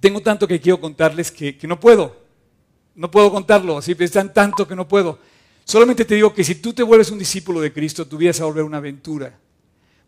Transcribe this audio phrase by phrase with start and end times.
[0.00, 2.16] tengo tanto que quiero contarles que, no puedo.
[2.94, 5.18] No puedo contarlo, así es tan tanto que no puedo.
[5.64, 8.40] Solamente te digo que si tú te vuelves un discípulo de Cristo, tu vida se
[8.40, 9.38] va a volver una aventura.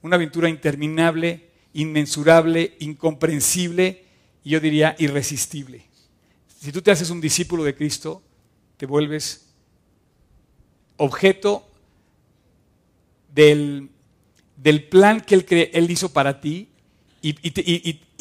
[0.02, 4.04] Una aventura interminable, inmensurable, incomprensible
[4.42, 5.84] y yo diría irresistible.
[6.60, 8.22] Si tú te haces un discípulo de Cristo,
[8.76, 9.52] te vuelves
[10.96, 11.68] objeto
[13.32, 13.90] del,
[14.56, 16.68] del plan que él, hizo para ti
[17.20, 17.32] y,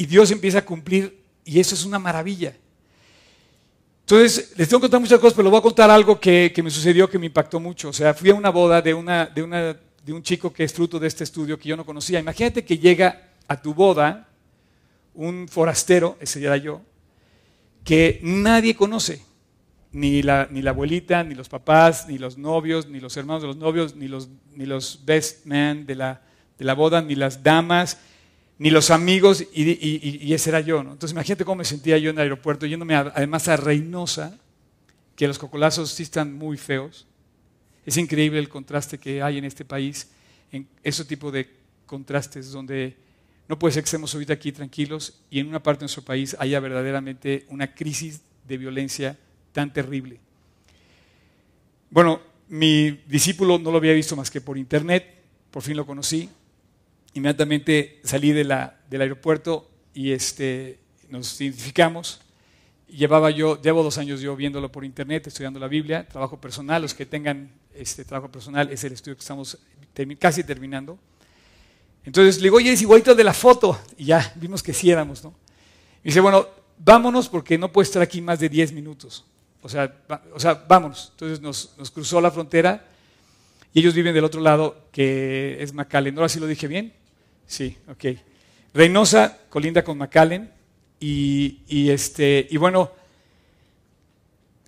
[0.05, 2.55] Dios empieza a cumplir y eso es una maravilla.
[4.01, 6.61] Entonces, les tengo que contar muchas cosas, pero les voy a contar algo que, que,
[6.61, 7.89] me sucedió que me impactó mucho.
[7.89, 11.07] O sea, fui a una boda de, una, de, un chico que es fruto de
[11.07, 12.19] este estudio que yo no conocía.
[12.19, 14.27] Imagínate que llega a tu boda
[15.13, 16.81] un forastero, ese era yo,
[17.85, 19.23] que nadie conoce.
[19.93, 23.47] Ni la, ni la abuelita, ni los papás, ni los novios, ni los hermanos de
[23.47, 26.21] los novios, ni los, ni los best men de la,
[26.57, 27.97] de la boda, ni las damas,
[28.61, 30.81] ni los amigos, y, ese era yo.
[30.81, 34.37] Entonces imagínate cómo me sentía yo en el aeropuerto, yéndome además a Reynosa,
[35.15, 37.07] que los cocolazos sí están muy feos.
[37.87, 40.11] Es increíble el contraste que hay en este país,
[40.51, 41.49] en ese tipo de
[41.87, 42.95] contrastes donde
[43.47, 46.35] no puede ser que estemos ahorita aquí tranquilos y en una parte de nuestro país
[46.37, 49.17] haya verdaderamente una crisis de violencia
[49.53, 50.19] tan terrible.
[51.89, 55.03] Bueno, mi discípulo no lo había visto más que por internet,
[55.49, 56.29] por fin lo conocí.
[57.13, 62.21] Inmediatamente salí del aeropuerto y este, nos identificamos.
[62.87, 66.81] Llevaba yo, llevo dos años yo viéndolo por internet, estudiando la Biblia, trabajo personal.
[66.81, 69.57] Los que tengan este trabajo personal es el estudio que estamos
[70.19, 70.97] casi terminando.
[72.03, 73.79] Entonces le digo, oye, es igualito de la foto.
[73.97, 75.33] Y ya vimos que sí éramos, ¿no?
[76.03, 79.25] Y dice, bueno, vámonos porque no puede estar aquí más de 10 minutos.
[79.61, 79.93] O sea,
[80.33, 81.09] o sea vámonos.
[81.11, 82.87] Entonces nos, cruzó la frontera
[83.73, 86.17] y ellos viven del otro lado, que es McAllen.
[86.17, 86.93] ¿Ahora sí lo dije bien?
[87.51, 88.17] Sí, ok.
[88.73, 90.49] Reynosa colinda con McAllen.
[91.01, 92.91] Y, y, este, y bueno,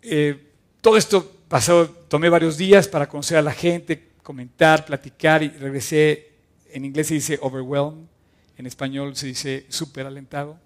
[0.02, 0.38] eh,
[0.82, 6.32] todo esto pasó, tomé varios días para conocer a la gente, comentar, platicar y regresé
[6.74, 8.04] en inglés se dice overwhelmed,
[8.58, 10.60] en español se dice súper alentado.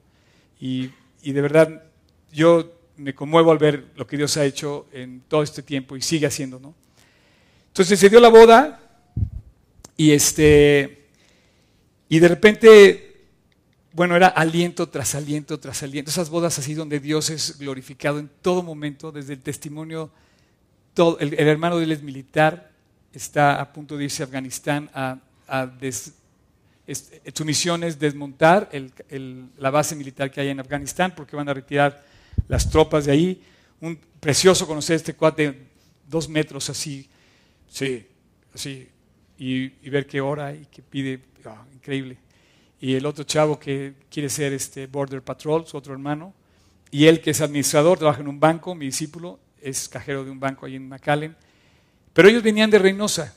[0.59, 0.89] Y,
[1.21, 1.83] de verdad,
[2.33, 6.01] yo me conmuevo al ver lo que Dios ha hecho en todo este tiempo y
[6.01, 6.73] sigue haciendo, ¿no?
[7.67, 8.79] Entonces se dio la boda
[9.95, 11.06] y este
[12.09, 13.03] y de repente
[13.93, 18.29] bueno, era aliento tras aliento tras aliento, esas bodas así donde Dios es glorificado en
[18.41, 20.11] todo momento, desde el testimonio,
[20.93, 22.71] todo, el, hermano de él es militar,
[23.11, 25.19] está a punto de irse a Afganistán a
[27.33, 28.69] su misión es desmontar
[29.57, 32.05] la base militar que hay en Afganistán porque van a retirar
[32.47, 33.41] las tropas de ahí.
[33.81, 35.67] Un precioso conocer este cuate,
[36.07, 37.07] dos metros así,
[37.69, 38.07] sí,
[38.53, 38.87] así,
[39.37, 41.19] y, ver qué hora y qué pide,
[41.73, 42.17] increíble.
[42.79, 46.33] Y el otro chavo que quiere ser este Border Patrol, su otro hermano,
[46.91, 50.39] y él que es administrador, trabaja en un banco, mi discípulo, es cajero de un
[50.39, 51.35] banco ahí en McAllen.
[52.13, 53.35] Pero ellos venían de Reynosa,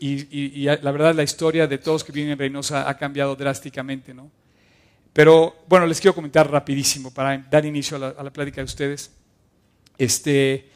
[0.00, 4.30] y, la verdad la historia de todos que vienen en Reynosa ha cambiado drásticamente, ¿no?
[5.12, 9.10] Pero bueno, les quiero comentar rapidísimo para dar inicio a la, plática de ustedes.
[9.96, 10.68] Este,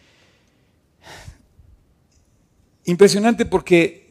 [2.87, 4.02] impresionante porque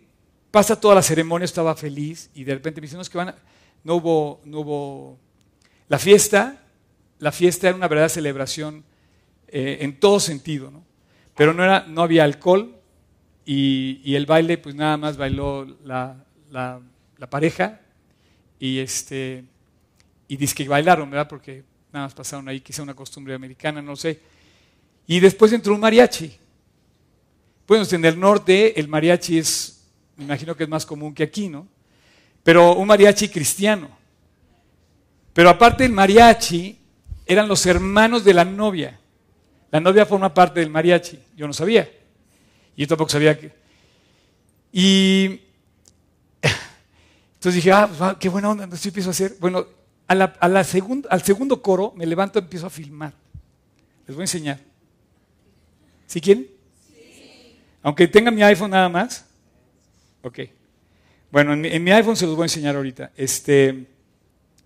[0.52, 3.36] pasa toda la ceremonia, estaba feliz y de repente me dicen, no, que van
[3.84, 5.20] no, hubo, no hubo
[5.88, 6.62] la fiesta,
[7.20, 8.84] la fiesta era una verdadera celebración
[9.48, 10.84] eh, en todo sentido, ¿no?
[11.36, 12.82] pero no, era, no había alcohol,
[13.46, 16.24] y, el baile, pues nada más bailó la,
[17.30, 17.82] pareja
[18.60, 19.44] y, este,
[20.28, 21.28] y dice que bailaron, ¿verdad?
[21.28, 24.20] Porque nada más pasaron ahí, quizá una costumbre americana, no sé.
[25.08, 26.38] Y después entró un mariachi.
[27.68, 29.81] Bueno, en el norte el mariachi es,
[30.18, 31.68] me imagino que es más común que aquí, ¿no?
[32.44, 33.90] Pero un mariachi cristiano.
[35.34, 36.78] Pero aparte del mariachi,
[37.26, 39.00] eran los hermanos de la novia.
[39.72, 41.90] La novia forma parte del mariachi, yo no sabía.
[42.76, 43.52] Y yo tampoco sabía que...
[44.74, 45.42] Y
[47.42, 49.36] entonces dije, ah, pues, qué buena onda, entonces empiezo a hacer.
[49.40, 49.66] Bueno,
[50.08, 53.14] a la, a al segundo coro me levanto y empiezo a filmar.
[54.06, 54.60] Les voy a enseñar.
[56.06, 56.48] ¿Sí quieren?
[56.88, 57.58] Sí.
[57.82, 59.26] Aunque tenga mi iPhone nada más.
[60.24, 60.40] Ok.
[61.32, 63.12] Bueno, en mi, iPhone se los voy a enseñar ahorita.
[63.16, 63.88] Este,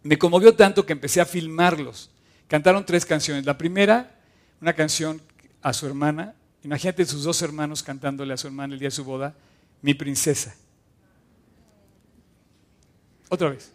[0.03, 2.09] me conmovió tanto que empecé a filmarlos.
[2.47, 3.45] Cantaron tres canciones.
[3.45, 4.19] La primera,
[4.61, 5.21] una canción
[5.61, 6.35] a su hermana,
[6.65, 9.35] Imagínate sus dos hermanos cantándole a su hermana el día de su boda,
[9.83, 10.55] mi princesa.
[13.29, 13.71] Otra vez.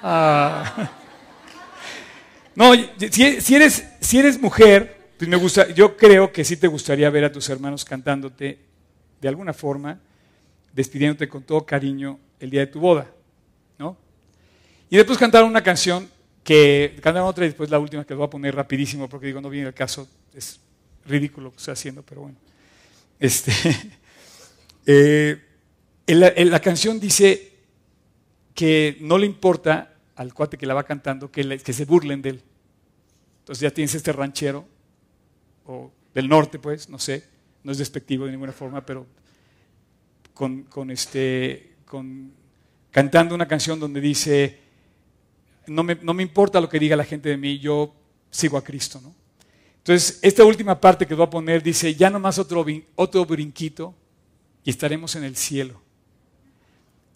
[0.00, 0.92] Ah.
[2.54, 7.08] No, si, eres, si eres mujer, pues me gusta, yo creo que sí te gustaría
[7.08, 8.58] ver a tus hermanos cantándote
[9.20, 10.00] de alguna forma,
[10.78, 13.10] despidiéndote con todo cariño el día de tu boda,
[13.80, 13.96] ¿no?
[14.88, 16.08] Y después cantaron una canción
[16.44, 19.40] que cantaron otra y después la última que les voy a poner rapidísimo porque digo,
[19.40, 20.60] no viene el caso, es
[21.04, 22.36] ridículo lo que estoy haciendo, pero bueno.
[23.18, 23.50] Este,
[24.86, 25.42] eh,
[26.06, 27.54] la, canción dice
[28.54, 32.30] que no le importa al cuate que la va cantando que, que se burlen de
[32.30, 32.42] él.
[33.40, 34.64] Entonces ya tienes este ranchero,
[35.66, 37.24] o del norte pues, no sé,
[37.64, 39.08] no es despectivo de ninguna forma, pero
[40.38, 42.30] con, con este, con,
[42.92, 44.60] cantando una canción donde dice,
[45.66, 47.92] no me, no me, importa lo que diga la gente de mí, yo
[48.30, 49.00] sigo a Cristo.
[49.02, 49.12] ¿no?
[49.78, 52.64] Entonces, esta última parte que voy a poner dice, ya nomás otro,
[52.94, 53.96] otro brinquito
[54.62, 55.82] y estaremos en el cielo.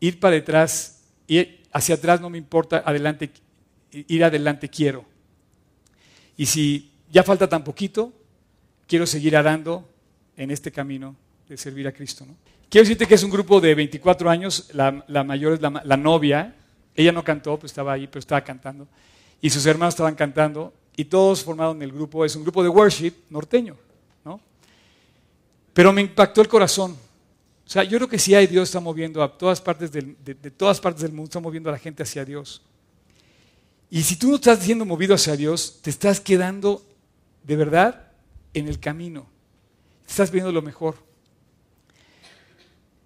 [0.00, 3.30] Ir para detrás, ir hacia atrás no me importa, adelante,
[3.92, 5.04] ir adelante quiero.
[6.36, 8.12] Y si ya falta tan poquito,
[8.88, 9.88] quiero seguir arando
[10.36, 11.14] en este camino
[11.48, 12.26] de servir a Cristo.
[12.26, 12.34] ¿no?
[12.72, 16.56] Quiero decirte que es un grupo de 24 años, la, mayor es la, novia,
[16.94, 18.88] ella no cantó, pues estaba ahí, pero estaba cantando,
[19.42, 23.12] y sus hermanos estaban cantando, y todos formaron el grupo, es un grupo de worship
[23.28, 23.76] norteño,
[24.24, 24.40] ¿no?
[25.74, 26.92] Pero me impactó el corazón.
[26.92, 30.34] O sea, yo creo que sí hay Dios está moviendo a todas partes del, de,
[30.50, 32.62] todas partes del mundo, está moviendo a la gente hacia Dios.
[33.90, 36.82] Y si tú no estás siendo movido hacia Dios, te estás quedando
[37.42, 38.12] de verdad
[38.54, 39.26] en el camino.
[40.08, 41.11] Estás viendo lo mejor.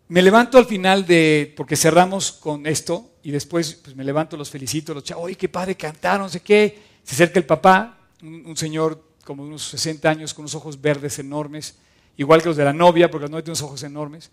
[0.08, 4.50] Me levanto al final de, porque cerramos con esto, y después pues, me levanto, los
[4.50, 6.78] felicito, los chavos, oye, qué padre cantaron, no sé qué.
[7.02, 11.18] Se acerca el papá, un, señor como de unos 60 años, con unos ojos verdes
[11.18, 11.76] enormes,
[12.16, 14.30] igual que los de la novia, porque la novia tiene unos ojos enormes.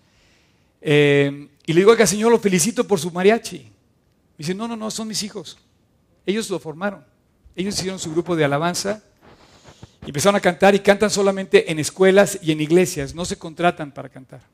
[0.79, 3.57] Eh, y le digo, oiga, señor, lo felicito por su mariachi.
[3.57, 3.71] Me
[4.37, 5.57] dice, no, no, no, son mis hijos.
[6.23, 7.03] Ellos lo formaron.
[7.55, 9.01] Ellos hicieron su grupo de alabanza
[10.03, 13.91] y empezaron a cantar y cantan solamente en escuelas y en iglesias, no se contratan
[13.91, 14.52] para cantar.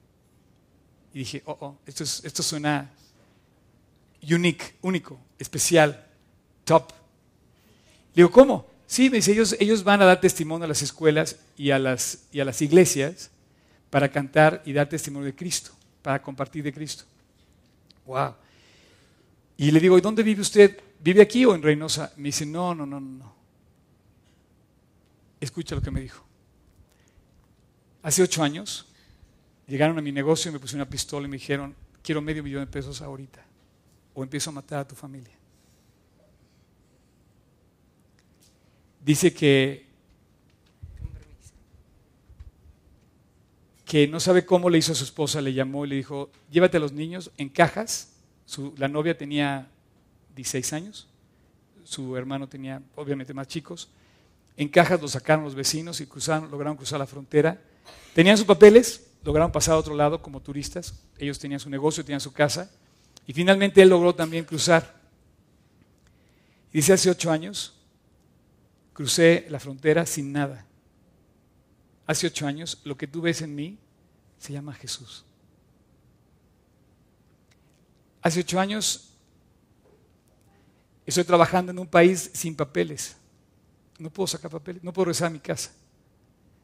[1.20, 2.90] Dije, oh, oh, esto, esto suena
[4.32, 6.08] unique, único, especial,
[6.64, 6.94] top.
[8.14, 8.66] Le digo, ¿cómo?
[8.88, 12.20] Sí, me dice, ellos, ellos van a dar testimonio a las escuelas y a las,
[12.32, 13.32] y a las iglesias
[13.90, 15.72] para cantar y dar testimonio de Cristo,
[16.02, 17.04] para compartir de Cristo.
[18.06, 18.36] Wow.
[19.58, 20.80] Y le digo, ¿y dónde vive usted?
[21.02, 22.14] ¿Vive aquí o en Reynosa?
[22.16, 23.36] Me dice, no, no, no, no.
[25.42, 26.24] Escucha lo que me dijo.
[28.04, 28.86] Hace ocho años
[29.70, 32.66] llegaron a mi negocio y me pusieron una pistola y me dijeron, quiero medio millón
[32.66, 33.46] de pesos ahorita
[34.14, 35.34] o empiezo a matar a tu familia.
[39.06, 39.86] Dice que,
[43.86, 46.78] que no sabe cómo le hizo a su esposa, le llamó y le dijo, llévate
[46.78, 48.12] a los niños en cajas.
[48.78, 49.68] la novia tenía
[50.36, 51.08] 16 años,
[51.84, 53.90] su hermano tenía obviamente más chicos.
[54.58, 57.62] En cajas los sacaron los vecinos y cruzaron, lograron cruzar la frontera.
[58.14, 60.94] Tenían sus papeles, lograron pasar a otro lado como turistas.
[61.18, 62.72] Ellos tenían su negocio, tenían su casa.
[63.26, 65.00] Y finalmente él logró también cruzar.
[66.72, 67.76] Y dice, hace ocho años
[68.94, 70.66] crucé la frontera sin nada.
[72.06, 73.78] Hace ocho años lo que tú ves en mí
[74.38, 75.26] se llama Jesús.
[78.22, 79.14] Hace ocho años
[81.06, 83.16] estoy trabajando en un país sin papeles.
[83.98, 85.72] No puedo sacar papeles, no puedo regresar a mi casa.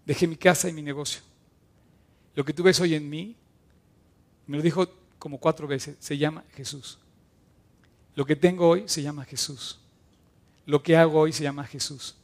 [0.06, 1.22] Dejé mi casa y mi negocio.
[2.36, 3.36] Lo que tú ves hoy en mí,
[4.48, 4.88] me lo dijo
[5.18, 7.00] como cuatro veces, se llama Jesús.
[8.16, 9.80] Lo que tengo hoy se llama Jesús.
[10.66, 12.16] Lo que hago hoy se llama Jesús.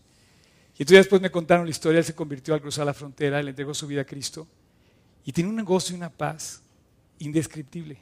[0.77, 3.49] Y entonces después me contaron la historia, él se convirtió al cruzar la frontera, le
[3.49, 4.47] entregó su vida a Cristo
[5.25, 6.61] y tiene un negocio y una paz
[7.19, 7.97] indescriptible,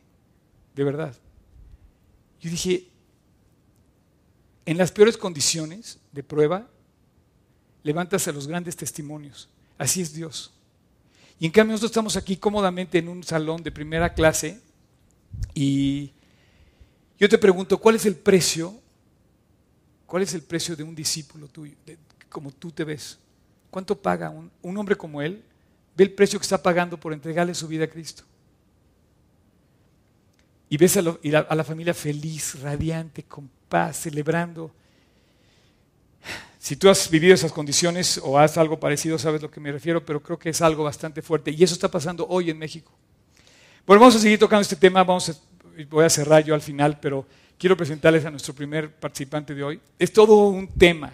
[0.75, 1.15] de verdad.
[2.39, 2.87] Yo dije,
[4.65, 6.69] en las peores condiciones de prueba,
[7.83, 9.49] levantas a los grandes testimonios.
[9.77, 10.53] Así es Dios.
[11.39, 14.59] Y en cambio nosotros estamos aquí cómodamente en un salón de primera clase
[15.53, 16.11] y
[17.17, 18.73] yo te pregunto, ¿cuál es el precio?
[20.05, 21.75] ¿Cuál es el precio de un discípulo tuyo,
[22.29, 23.17] como tú te ves?
[23.69, 25.43] ¿Cuánto paga un, hombre como él?
[25.95, 28.23] Ve el precio que está pagando por entregarle su vida a Cristo.
[30.67, 34.71] Y ves a, a la familia feliz, radiante, con paz, celebrando.
[36.59, 39.71] Si tú has vivido esas condiciones o has algo parecido, sabes a lo que me
[39.71, 41.51] refiero, pero creo que es algo bastante fuerte.
[41.51, 42.91] Y eso está pasando hoy en México.
[43.87, 45.41] Bueno, vamos a seguir tocando este tema, vamos
[45.89, 47.25] voy a cerrar yo al final, pero
[47.57, 49.79] quiero presentarles a nuestro primer participante de hoy.
[49.97, 51.13] Es todo un tema,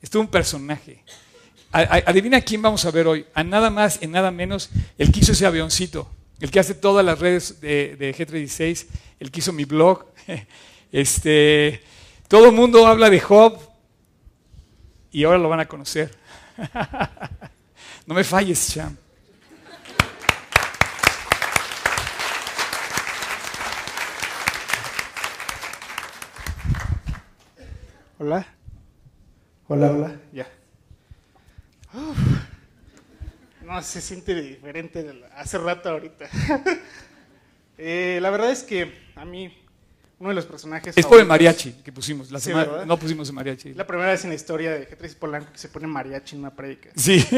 [0.00, 1.04] es todo un personaje.
[1.70, 3.26] Adivina quién vamos a ver hoy.
[3.34, 6.10] A nada más y nada menos el que hizo ese avioncito,
[6.40, 8.86] el que hace todas las redes de, de G36,
[9.20, 10.06] el que hizo mi blog.
[10.92, 11.82] Este,
[12.26, 13.56] todo el mundo habla de Job,
[15.12, 16.16] y ahora lo van a conocer.
[18.06, 18.96] no me falles, Cham.
[28.18, 28.46] Hola,
[29.72, 30.48] Hola, hola, ya.
[33.62, 36.28] No, se siente diferente de hace rato ahorita.
[37.82, 39.56] Eh, la verdad es que a mí,
[40.20, 40.96] uno de los personajes...
[40.96, 42.30] Es por el mariachi que pusimos.
[42.30, 43.74] La semana, no pusimos el mariachi.
[43.74, 46.54] La primera vez en la historia de G3 Polanco que se pone mariachi en una
[46.54, 46.90] predica.
[46.94, 47.24] Sí.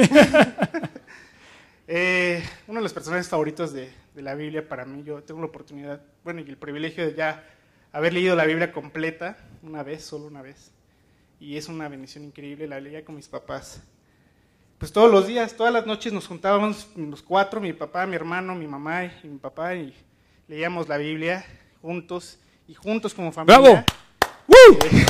[1.95, 5.49] Eh, uno de los personajes favoritos de, de la Biblia para mí, yo tengo la
[5.49, 7.45] oportunidad, bueno, y el privilegio de ya
[7.91, 10.71] haber leído la Biblia completa, una vez, solo una vez.
[11.39, 13.83] Y es una bendición increíble, la leía con mis papás
[14.83, 18.53] pues todos los días, todas las noches nos juntábamos los cuatro, mi papá, mi hermano,
[18.57, 19.95] mi mamá y mi papá, y
[20.49, 21.47] leíamos la Biblia
[21.81, 23.61] juntos y juntos como familia.
[23.61, 23.85] ¡Bravo!
[24.49, 25.07] Eh,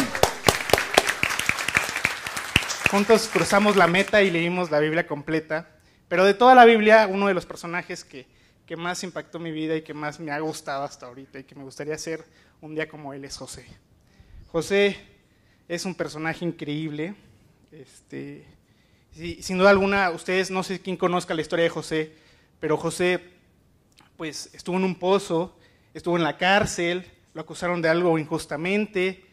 [2.91, 5.69] juntos cruzamos la meta y leímos la Biblia completa.
[6.09, 8.27] Pero de toda la Biblia, uno de los personajes que,
[8.67, 11.55] que más impactó mi vida y que más me ha gustado hasta ahorita y que
[11.55, 12.25] me gustaría ser
[12.61, 13.67] un día como él es José.
[14.49, 14.97] José
[15.69, 17.15] es un personaje increíble.
[17.71, 18.47] Este,
[19.41, 22.13] sin duda alguna, ustedes no sé quién conozca la historia de José,
[22.61, 23.33] pero José
[24.17, 25.59] pues estuvo en un pozo,
[25.95, 29.25] estuvo en la cárcel, lo acusaron de algo injustamente,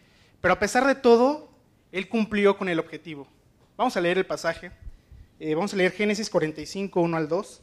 [0.42, 1.50] pero a pesar de todo,
[1.92, 3.28] él cumplió con el objetivo.
[3.78, 4.72] Vamos a leer el pasaje.
[5.40, 7.62] Eh, vamos a leer Génesis 45, 1 al 2.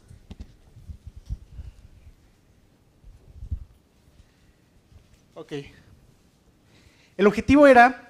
[5.34, 5.52] Ok.
[7.16, 8.06] El objetivo era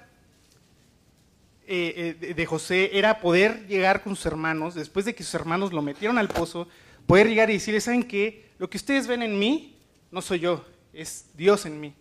[1.69, 5.73] eh, eh, de José era poder llegar con sus hermanos, después de que sus hermanos
[5.73, 6.69] lo metieron al pozo,
[7.05, 8.51] poder llegar y decirles, ¿saben qué?
[8.57, 9.77] Lo que ustedes ven en mí
[10.09, 11.93] no soy yo, es Dios en mí.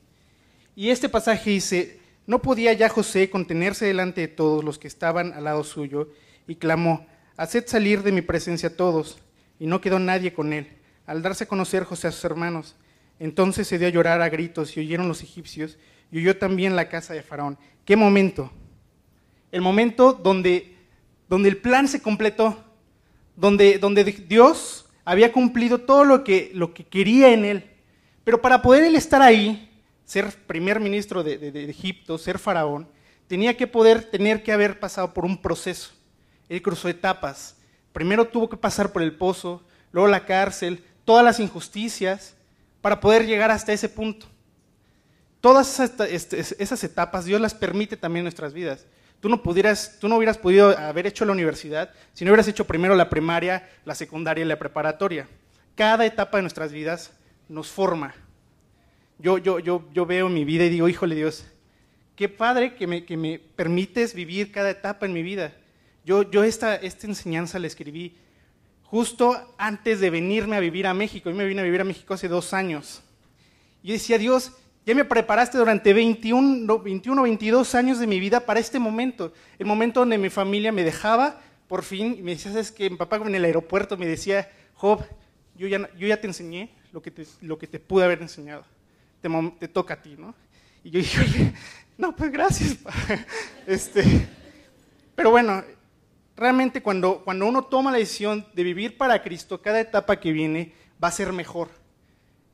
[0.76, 5.32] Y este pasaje dice, no podía ya José contenerse delante de todos los que estaban
[5.32, 6.10] al lado suyo,
[6.46, 7.04] y clamó,
[7.36, 9.18] haced salir de mi presencia a todos.
[9.58, 10.68] Y no quedó nadie con él.
[11.06, 12.76] Al darse a conocer José a sus hermanos,
[13.18, 15.78] entonces se dio a llorar a gritos y oyeron los egipcios,
[16.12, 17.58] y oyó también la casa de Faraón.
[17.84, 18.52] ¿Qué momento?
[19.52, 20.76] el momento donde,
[21.28, 22.62] donde el plan se completó,
[23.36, 27.70] donde, donde Dios había cumplido todo lo que, lo que quería en él.
[28.24, 29.65] Pero para poder él estar ahí,
[30.06, 32.88] ser primer ministro de, Egipto, ser faraón,
[33.26, 35.90] tenía que poder, tener que haber pasado por un proceso.
[36.48, 37.56] Él cruzó etapas.
[37.92, 42.36] Primero tuvo que pasar por el pozo, luego la cárcel, todas las injusticias,
[42.80, 44.26] para poder llegar hasta ese punto.
[45.40, 48.86] Todas esas etapas Dios las permite también en nuestras vidas.
[49.20, 52.66] Tú no, pudieras, tú no hubieras podido haber hecho la universidad si no hubieras hecho
[52.66, 55.28] primero la primaria, la secundaria y la preparatoria.
[55.74, 57.12] Cada etapa de nuestras vidas
[57.48, 58.14] nos forma.
[59.18, 61.46] Yo, yo, yo, yo veo mi vida y digo, híjole Dios,
[62.14, 65.54] qué padre que me, que me permites vivir cada etapa en mi vida.
[66.04, 68.14] Yo, yo esta, esta enseñanza la escribí
[68.84, 71.30] justo antes de venirme a vivir a México.
[71.30, 73.02] Yo me vine a vivir a México hace dos años.
[73.82, 74.52] Y decía, Dios,
[74.84, 79.32] ya me preparaste durante 21, 21, 22 años de mi vida para este momento.
[79.58, 82.96] El momento donde mi familia me dejaba, por fin, y me decía, ¿sabes que Mi
[82.96, 85.04] papá en el aeropuerto me decía, Job,
[85.56, 88.64] yo ya, yo ya te enseñé lo que te, lo que te pude haber enseñado.
[89.20, 90.34] Te, te toca a ti, ¿no?
[90.84, 91.52] Y yo dije,
[91.98, 92.76] no, pues gracias.
[93.66, 94.28] Este,
[95.16, 95.64] pero bueno,
[96.36, 100.72] realmente cuando, cuando uno toma la decisión de vivir para Cristo, cada etapa que viene
[101.02, 101.68] va a ser mejor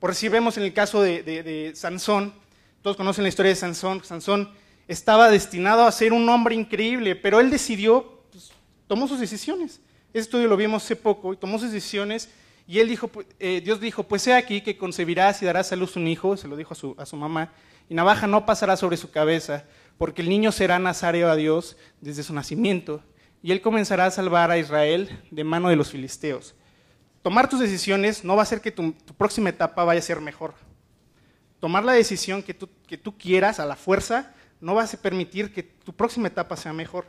[0.02, 2.35] por si vemos en el caso de, Sansón,
[2.83, 4.50] todos conocen la historia de Sansón, Sansón
[4.88, 8.50] estaba destinado a ser un hombre increíble, pero él decidió, pues,
[8.88, 9.81] tomó sus decisiones.
[10.12, 12.28] Ese estudio lo vimos hace poco, y tomó sus decisiones,
[12.73, 15.97] y él dijo, eh, Dios dijo, pues sea aquí que concebirás y darás a luz
[15.97, 17.52] un hijo, se lo dijo a su, a su mamá,
[17.88, 19.64] y navaja no pasará sobre su cabeza,
[19.99, 23.02] porque el niño será nazareo a Dios desde su nacimiento,
[23.43, 26.55] y él comenzará a salvar a Israel de mano de los filisteos
[27.23, 30.55] tomar tus decisiones no va a hacer que tu, próxima etapa vaya a ser mejor.
[31.61, 35.52] Tomar la decisión que tú, que tú quieras a la fuerza no va a permitir
[35.52, 37.07] que tu próxima etapa sea mejor.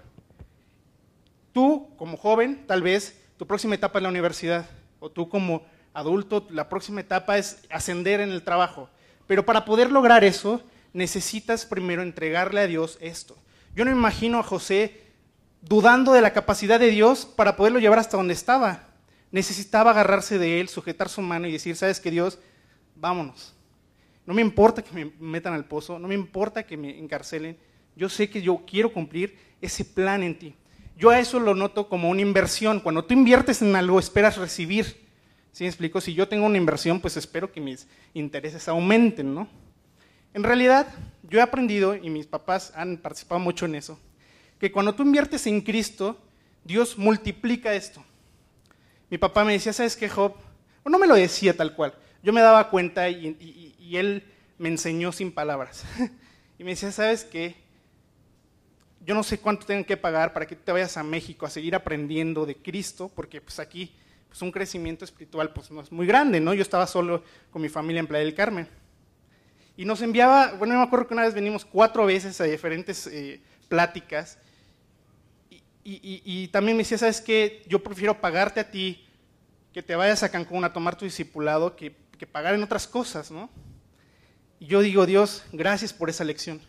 [1.51, 4.67] Tú, como joven, tal vez tu próxima etapa es la universidad,
[5.03, 8.89] o tú como adulto, la próxima etapa es ascender en el trabajo.
[9.27, 10.62] Pero para poder lograr eso,
[10.93, 13.36] necesitas primero entregarle a Dios esto.
[13.75, 15.01] Yo no imagino a José
[15.62, 18.93] dudando de la capacidad de Dios para poderlo llevar hasta donde estaba
[19.33, 22.38] necesitaba agarrarse de él, sujetar su mano y decir, sabes que Dios,
[22.95, 23.55] vámonos.
[24.27, 27.57] No me importa que me metan al pozo, no me importa que me encarcelen,
[27.95, 30.55] yo sé que yo quiero cumplir ese plan en ti.
[30.97, 32.79] Yo a eso lo noto como una inversión.
[32.79, 35.07] Cuando tú inviertes en algo, esperas recibir.
[35.51, 36.01] ¿Sí me explico?
[36.01, 39.47] Si yo tengo una inversión, pues espero que mis intereses aumenten, ¿no?
[40.33, 40.88] En realidad,
[41.23, 44.00] yo he aprendido, y mis papás han participado mucho en eso,
[44.59, 46.17] que cuando tú inviertes en Cristo,
[46.63, 48.03] Dios multiplica esto
[49.13, 50.33] mi papá me decía, ¿sabes qué, Job?
[50.83, 51.93] no me lo decía tal cual.
[52.23, 53.38] Yo me daba cuenta y,
[53.95, 54.23] él
[54.57, 55.85] me enseñó sin palabras.
[56.57, 57.55] y me decía, ¿sabes qué?
[59.05, 61.75] Yo no sé cuánto tengan que pagar para que te vayas a México a seguir
[61.75, 63.93] aprendiendo de Cristo, porque pues aquí
[64.27, 66.53] pues un crecimiento espiritual pues no es muy grande, ¿no?
[66.53, 68.67] Yo estaba solo con mi familia en Playa del Carmen.
[69.75, 73.07] Y nos enviaba, bueno, yo me acuerdo que una vez venimos cuatro veces a diferentes
[73.07, 74.38] eh, pláticas,
[75.86, 77.62] y, también me decía, ¿sabes qué?
[77.67, 79.05] Yo prefiero pagarte a ti
[79.74, 83.31] que te vayas a Cancún a tomar tu discipulado que, que pagar en otras cosas,
[83.31, 83.50] ¿no?
[84.62, 86.62] Y yo digo, Dios, gracias por esa lección.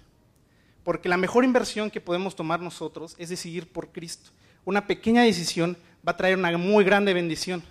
[0.84, 4.30] Porque la mejor inversión que podemos tomar nosotros es decidir por Cristo.
[4.66, 5.76] Una pequeña decisión
[6.06, 7.62] va a traer una muy grande bendición.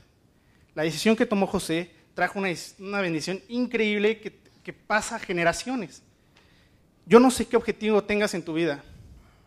[0.74, 6.02] La decisión que tomó José trajo una, bendición increíble que, pasa generaciones.
[7.06, 8.84] Yo no sé qué objetivo tengas en tu vida.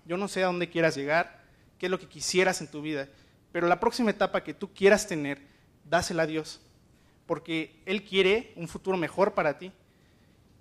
[0.05, 1.45] Yo no sé a dónde quieras llegar,
[1.79, 3.09] qué es lo que quisieras en tu vida.
[3.51, 5.41] Pero la próxima etapa que tú quieras tener,
[5.85, 6.61] dásela a Dios.
[7.27, 9.73] Porque Él quiere un futuro mejor para ti.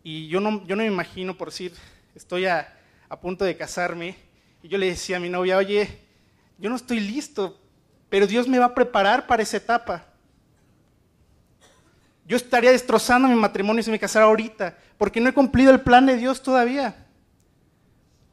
[0.04, 1.74] Y yo no, yo no me imagino, por decir,
[2.16, 2.76] estoy a,
[3.10, 4.16] a punto de casarme,
[4.62, 6.00] y yo le decía a mi novia, oye,
[6.58, 7.60] yo no estoy listo,
[8.10, 10.08] pero Dios me va a preparar para esa etapa.
[12.28, 16.06] Yo estaría destrozando mi matrimonio si me casara ahorita, porque no he cumplido el plan
[16.06, 17.06] de Dios todavía.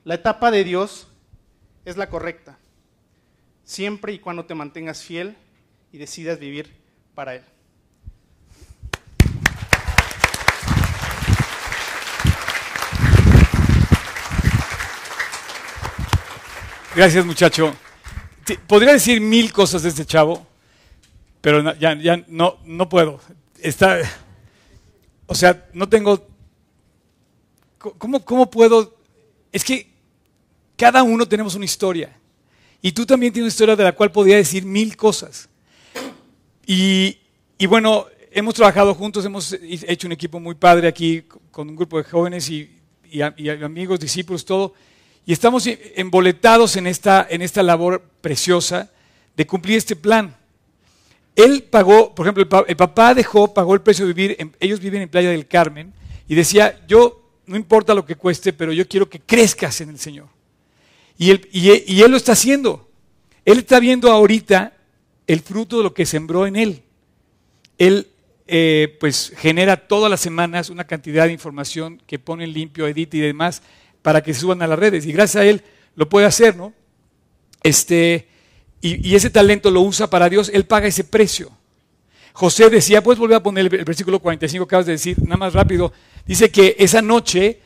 [0.04, 1.08] La etapa de Dios
[1.84, 2.58] es la correcta,
[3.64, 5.36] siempre y cuando te mantengas fiel
[5.92, 6.74] y decidas vivir
[7.14, 7.44] para Él.
[16.94, 17.74] Gracias, muchacho.
[18.66, 20.46] Podría decir mil cosas de este chavo,
[21.40, 21.94] pero ya,
[22.28, 23.18] no, no puedo.
[25.26, 26.28] O sea, no tengo...
[27.78, 28.94] ¿Cómo, ¿Cómo puedo?
[29.50, 29.90] Es que
[30.76, 32.14] cada uno tenemos una historia.
[32.82, 35.48] Y tú también tienes una historia de la cual podría decir mil cosas.
[36.66, 37.18] Y,
[37.56, 41.96] y, bueno, hemos trabajado juntos, hemos hecho un equipo muy padre aquí con un grupo
[41.96, 42.70] de jóvenes y,
[43.10, 44.74] y amigos, discípulos, todo.
[45.24, 48.90] Y estamos emboletados en esta, en esta labor preciosa
[49.36, 50.36] de cumplir este plan.
[51.36, 55.08] Él pagó, por ejemplo, el, papá dejó, pagó el precio de vivir, ellos viven en
[55.08, 55.92] Playa del Carmen,
[56.28, 59.98] y decía, yo, no importa lo que cueste, pero yo quiero que crezcas en el
[59.98, 60.26] Señor.
[61.18, 62.88] Y él, lo está haciendo.
[63.44, 64.72] Él está viendo ahorita
[65.26, 66.82] el fruto de lo que sembró en él.
[67.78, 68.08] Él
[68.46, 73.16] eh, pues genera todas las semanas una cantidad de información que pone en limpio, edita
[73.16, 73.62] y demás
[74.02, 75.06] para que suban a las redes.
[75.06, 75.62] Y gracias a él
[75.94, 76.72] lo puede hacer, ¿no?
[77.62, 78.26] Este,
[78.80, 81.50] y, ese talento lo usa para Dios, él paga ese precio.
[82.32, 85.52] José decía, puedes volver a poner el, versículo 45 que acabas de decir, nada más
[85.52, 85.92] rápido.
[86.26, 87.60] Dice que esa noche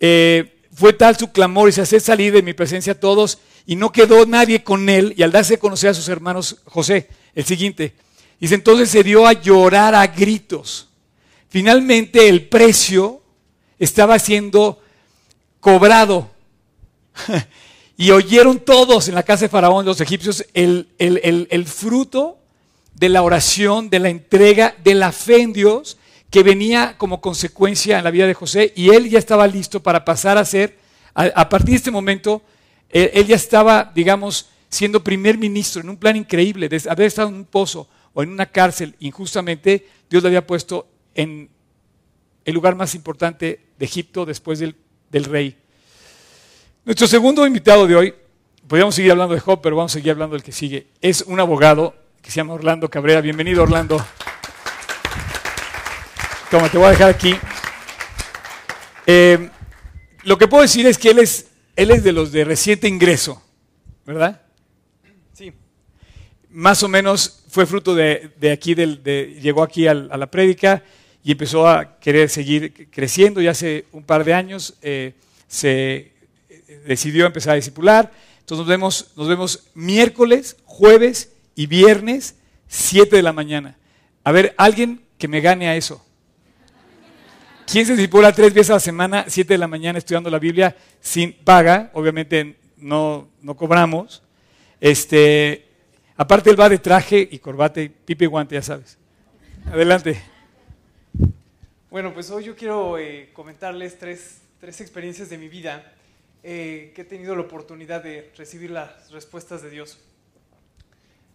[0.00, 3.76] eh, fue tal su clamor y se hace salir de mi presencia a todos y
[3.76, 5.12] no quedó nadie con él.
[5.16, 7.94] Y al darse a conocer a sus hermanos, José, el siguiente,
[8.40, 10.88] dice entonces se dio a llorar a gritos.
[11.48, 13.22] Finalmente el precio
[13.78, 14.80] estaba siendo
[15.60, 16.30] cobrado.
[17.96, 22.38] y oyeron todos en la casa de Faraón, los egipcios, el, el, fruto
[22.94, 25.96] de la oración, de la entrega, de la fe en Dios
[26.30, 30.04] que venía como consecuencia en la vida de José y él ya estaba listo para
[30.04, 30.76] pasar a ser,
[31.14, 32.42] a, partir de este momento,
[32.90, 37.36] él, ya estaba, digamos, siendo primer ministro en un plan increíble, de haber estado en
[37.36, 41.48] un pozo o en una cárcel injustamente, Dios le había puesto en
[42.44, 44.74] el lugar más importante de Egipto después del
[45.10, 45.56] del rey.
[46.84, 48.14] Nuestro segundo invitado de hoy,
[48.66, 50.88] podríamos seguir hablando de Job, pero vamos a seguir hablando del que sigue.
[51.00, 53.20] Es un abogado que se llama Orlando Cabrera.
[53.20, 54.04] Bienvenido, Orlando.
[56.50, 57.34] Toma, te voy a dejar aquí.
[59.06, 59.50] Eh,
[60.22, 63.42] lo que puedo decir es que él es, él es de los de reciente ingreso,
[64.04, 64.42] ¿verdad?
[65.32, 65.52] Sí.
[66.50, 70.82] Más o menos fue fruto de, aquí, de, llegó aquí a la prédica
[71.26, 75.12] y empezó a querer seguir creciendo y hace un par de años eh,
[75.48, 76.12] se
[76.48, 78.12] eh, decidió empezar a discipular.
[78.38, 82.36] Entonces nos vemos, nos vemos miércoles, jueves y viernes,
[82.68, 83.76] 7 de la mañana.
[84.22, 86.00] A ver, alguien que me gane a eso.
[87.66, 90.76] ¿Quién se disipula tres veces a la semana, 7 de la mañana, estudiando la Biblia
[91.00, 91.90] sin paga?
[91.94, 94.22] Obviamente no, no cobramos.
[94.80, 95.66] Este,
[96.16, 98.96] aparte él va de traje y corbata y pipe y guante, ya sabes.
[99.72, 100.35] Adelante.
[101.88, 105.92] Bueno, pues hoy yo quiero eh, comentarles tres, tres, experiencias de mi vida
[106.42, 110.00] eh, que he tenido la oportunidad de recibir las respuestas de Dios.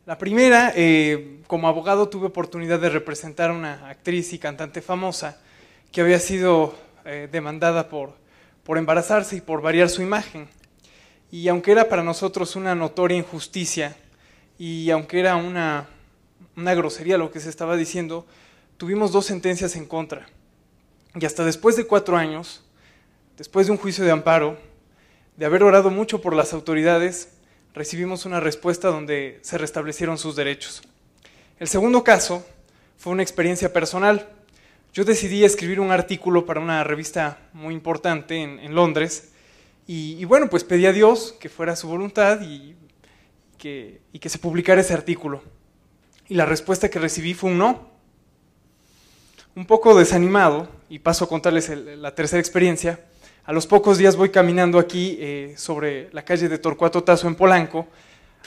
[0.06, 5.42] La primera, eh, como abogado tuve oportunidad de representar a una actriz y cantante famosa
[5.90, 6.76] que había sido
[7.32, 8.14] demandada por,
[8.64, 10.50] por embarazarse y por variar su imagen.
[11.32, 13.96] Y aunque era para nosotros una notoria injusticia
[14.60, 15.88] y aunque era una,
[16.58, 18.28] una grosería lo que se estaba diciendo,
[18.78, 20.28] tuvimos dos sentencias en contra.
[21.20, 22.64] Y hasta después de cuatro años,
[23.38, 24.58] después de un juicio de amparo,
[25.36, 27.34] de haber orado mucho por las autoridades,
[27.74, 30.82] recibimos una respuesta donde se restablecieron sus derechos.
[31.60, 32.46] El segundo caso
[32.98, 34.30] fue una experiencia personal.
[34.94, 39.32] Yo decidí escribir un artículo para una revista muy importante en, Londres
[39.88, 42.76] y, bueno, pues pedí a Dios que fuera su voluntad y
[43.58, 45.44] que, y que se publicara ese artículo.
[46.30, 47.91] Y la respuesta que recibí fue un no.
[49.54, 53.02] Un poco desanimado, y paso a contarles la tercera experiencia,
[53.44, 57.36] a los pocos días voy caminando aquí eh, sobre la calle de Torcuato Tazo en
[57.36, 57.86] Polanco,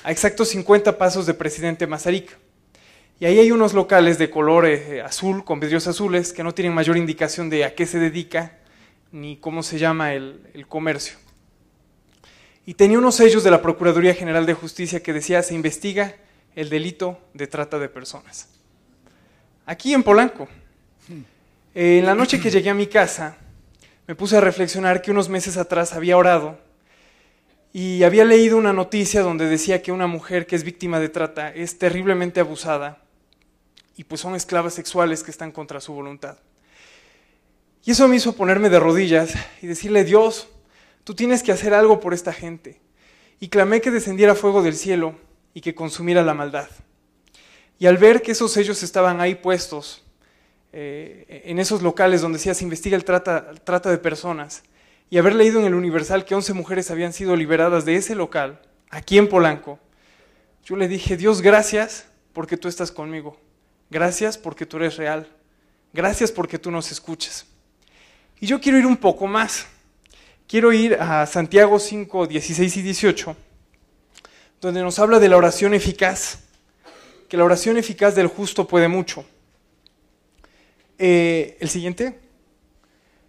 [0.02, 2.38] a exactos 50 pasos de Presidente Mazarik.
[3.20, 6.72] Y ahí hay unos locales de color eh, azul, con vidrios azules, que no tienen
[6.72, 8.58] mayor indicación de a qué se dedica
[9.12, 11.18] ni cómo se llama el comercio.
[12.64, 16.14] Y tenía unos sellos de la Procuraduría General de Justicia que decía se investiga
[16.56, 18.48] el delito de trata de personas.
[19.66, 20.48] Aquí en Polanco.
[21.74, 23.36] Eh, en la noche que llegué a mi casa,
[24.06, 26.58] me puse a reflexionar que unos meses atrás había orado
[27.72, 31.52] y había leído una noticia donde decía que una mujer que es víctima de trata
[31.52, 33.02] es terriblemente abusada
[33.96, 36.38] y pues son esclavas sexuales que están contra su voluntad.
[37.84, 40.48] Y eso me hizo ponerme de rodillas y decirle, Dios,
[41.02, 42.80] tú tienes que hacer algo por esta gente.
[43.40, 45.16] Y clamé que descendiera fuego del cielo
[45.52, 46.68] y que consumiera la maldad.
[47.78, 50.03] Y al ver que esos sellos estaban ahí puestos,
[50.76, 54.64] eh, en esos locales donde se investiga el trata, trata de personas,
[55.08, 58.60] y haber leído en el Universal que 11 mujeres habían sido liberadas de ese local,
[58.90, 59.78] aquí en Polanco,
[60.64, 63.38] yo le dije, Dios, gracias porque tú estás conmigo.
[63.88, 65.28] Gracias porque tú eres real.
[65.92, 67.46] Gracias porque tú nos escuchas.
[68.40, 69.66] Y yo quiero ir un poco más.
[70.48, 73.36] Quiero ir a Santiago 5, 16 y 18,
[74.60, 76.40] donde nos habla de la oración eficaz,
[77.28, 79.24] que la oración eficaz del justo puede mucho.
[80.98, 82.20] Eh, el siguiente.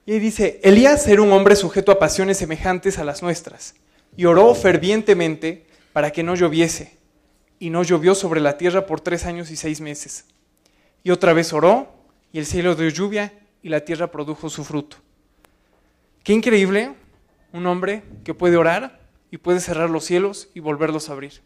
[0.06, 3.76] Y dice, Elías era un hombre sujeto a pasiones semejantes a las nuestras,
[4.16, 6.98] y oró fervientemente para que no lloviese,
[7.58, 10.26] y no llovió sobre la tierra por tres años y seis meses.
[11.04, 11.92] Y otra vez oró,
[12.32, 14.98] y el cielo dio lluvia, y la tierra produjo su fruto.
[16.24, 16.94] Qué increíble,
[17.52, 19.00] un hombre que puede orar
[19.32, 21.42] y puede cerrar los cielos y volverlos a abrir.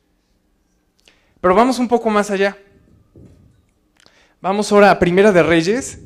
[1.40, 2.58] Pero vamos un poco más allá.
[4.42, 6.00] Vamos ahora a Primera de Reyes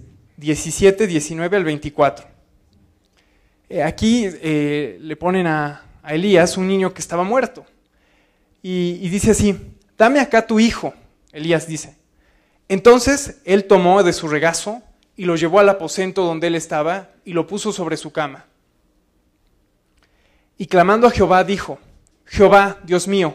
[0.43, 2.27] 17, 19 al 24.
[3.69, 7.65] Eh, aquí eh, le ponen a, Elías un niño que estaba muerto.
[8.61, 9.57] Y, y dice así,
[9.97, 10.93] dame acá tu hijo,
[11.31, 11.95] Elías dice.
[12.67, 14.81] Entonces él tomó de su regazo
[15.15, 18.45] y lo llevó al aposento donde él estaba y lo puso sobre su cama.
[20.57, 21.79] Y clamando a Jehová dijo,
[22.25, 23.33] Jehová, Dios mío,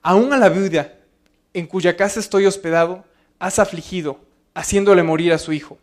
[0.00, 0.94] aún a la viuda
[1.54, 3.04] en cuya casa estoy hospedado,
[3.40, 4.20] has afligido,
[4.54, 5.78] haciéndole morir a su hijo.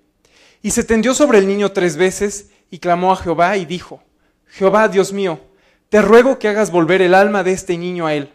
[0.63, 4.01] Y se tendió sobre el niño tres veces y clamó a Jehová y dijo,
[4.47, 5.41] Jehová, Dios mío,
[5.89, 8.31] te ruego que hagas volver el alma de este niño a él.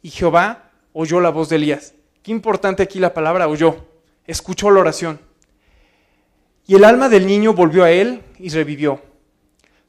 [0.00, 1.94] Y Jehová oyó la voz de Elías.
[2.22, 3.84] Qué importante aquí la palabra oyó.
[4.26, 5.18] Escuchó la oración.
[6.68, 9.02] Y el alma del niño volvió a él y revivió.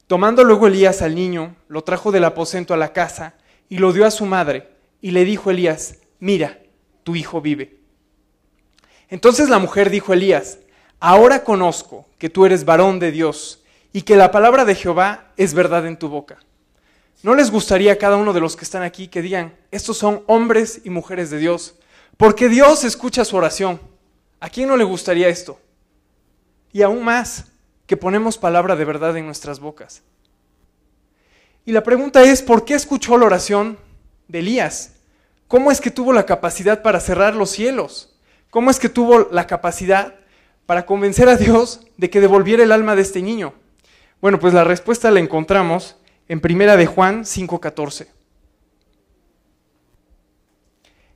[0.08, 3.36] Tomando luego Elías al niño, lo trajo del aposento a la casa
[3.70, 4.70] y lo dio a su madre.
[5.00, 6.60] Y le dijo Elías, mira,
[7.04, 7.78] tu hijo vive.
[9.10, 10.58] Entonces la mujer dijo a Elías,
[11.00, 15.54] ahora conozco que tú eres varón de Dios y que la palabra de Jehová es
[15.54, 16.40] verdad en tu boca.
[17.24, 20.24] ¿No les gustaría a cada uno de los que están aquí que digan, estos son
[20.28, 21.76] hombres y mujeres de Dios?
[22.16, 23.82] Porque Dios escucha su oración.
[24.40, 25.60] ¿A quién no le gustaría esto?
[26.72, 27.46] Y aún más,
[27.88, 30.04] que ponemos palabra de verdad en nuestras bocas.
[31.66, 33.78] Y la pregunta es, ¿por qué escuchó la oración
[34.28, 34.94] de Elías?
[35.48, 38.16] ¿Cómo es que tuvo la capacidad para cerrar los cielos?
[38.50, 40.16] ¿Cómo es que tuvo la capacidad
[40.68, 43.54] para convencer a Dios de que devolviera el alma de este niño?
[44.22, 45.96] Bueno, pues la respuesta la encontramos
[46.28, 48.08] en Primera de Juan 5:14.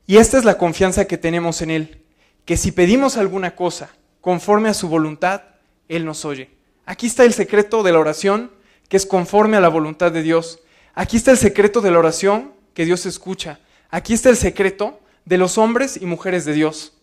[0.08, 2.02] Y esta es la confianza que tenemos en Él,
[2.46, 5.42] que si pedimos alguna cosa conforme a su voluntad,
[5.88, 6.50] Él nos oye.
[6.86, 8.52] Aquí está el secreto de la oración,
[8.88, 10.60] que es conforme a la voluntad de Dios.
[10.96, 13.60] Aquí está el secreto de la oración, que Dios escucha.
[13.90, 16.94] Aquí está el secreto de los hombres y mujeres de Dios.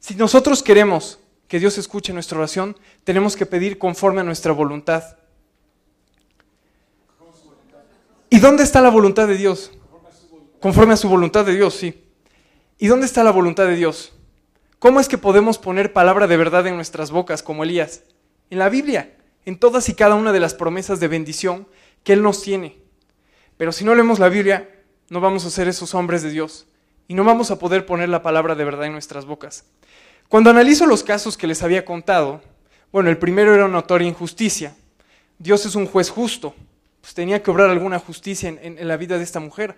[0.00, 5.16] Si nosotros queremos que Dios escuche nuestra oración, tenemos que pedir conforme a nuestra voluntad.
[8.28, 9.70] ¿Y dónde está la voluntad de Dios?
[10.60, 12.02] Conforme a su voluntad de Dios, sí.
[12.78, 14.12] ¿Y dónde está la voluntad de Dios?
[14.78, 18.02] ¿Cómo es que podemos poner palabra de verdad en nuestras bocas como Elías?
[18.50, 21.68] En la Biblia, en todas y cada una de las promesas de bendición
[22.04, 22.76] que Él nos tiene.
[23.56, 24.68] Pero si no leemos la Biblia,
[25.08, 26.66] no vamos a ser esos hombres de Dios
[27.08, 29.64] y no vamos a poder poner la palabra de verdad en nuestras bocas.
[30.28, 32.42] Cuando analizo los casos que les había contado,
[32.90, 34.74] bueno, el primero era una notoria injusticia.
[35.38, 36.54] Dios es un juez justo.
[37.00, 39.76] pues tenía que obrar alguna justicia en, en la vida de esta mujer.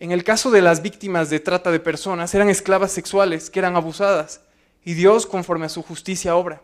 [0.00, 3.76] En el caso de las víctimas de trata de personas, eran esclavas sexuales que eran
[3.76, 4.42] abusadas
[4.84, 6.60] y Dios conforme a su justicia obra.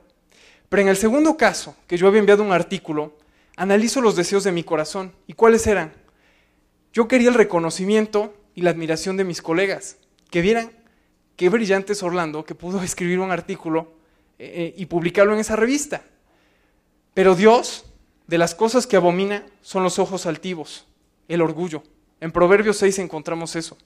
[0.68, 3.16] Pero en el segundo caso, que yo había enviado un artículo,
[3.56, 5.12] analizo los deseos de mi corazón.
[5.26, 5.92] ¿Y cuáles eran?
[6.92, 9.96] Yo quería el reconocimiento y la admiración de mis colegas,
[10.30, 10.72] que vieran
[11.40, 13.94] qué brillante es Orlando que pudo escribir un artículo
[14.38, 16.02] eh, eh, y publicarlo en esa revista.
[17.14, 17.86] Pero Dios,
[18.26, 20.86] de las cosas que abomina, son los ojos altivos,
[21.28, 21.82] el orgullo.
[22.20, 23.78] En Proverbios 6 encontramos eso.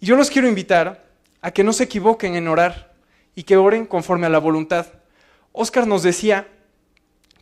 [0.00, 1.08] Y yo los quiero invitar
[1.40, 2.96] a que no se equivoquen en orar
[3.36, 4.88] y que oren conforme a la voluntad.
[5.52, 6.48] Oscar nos decía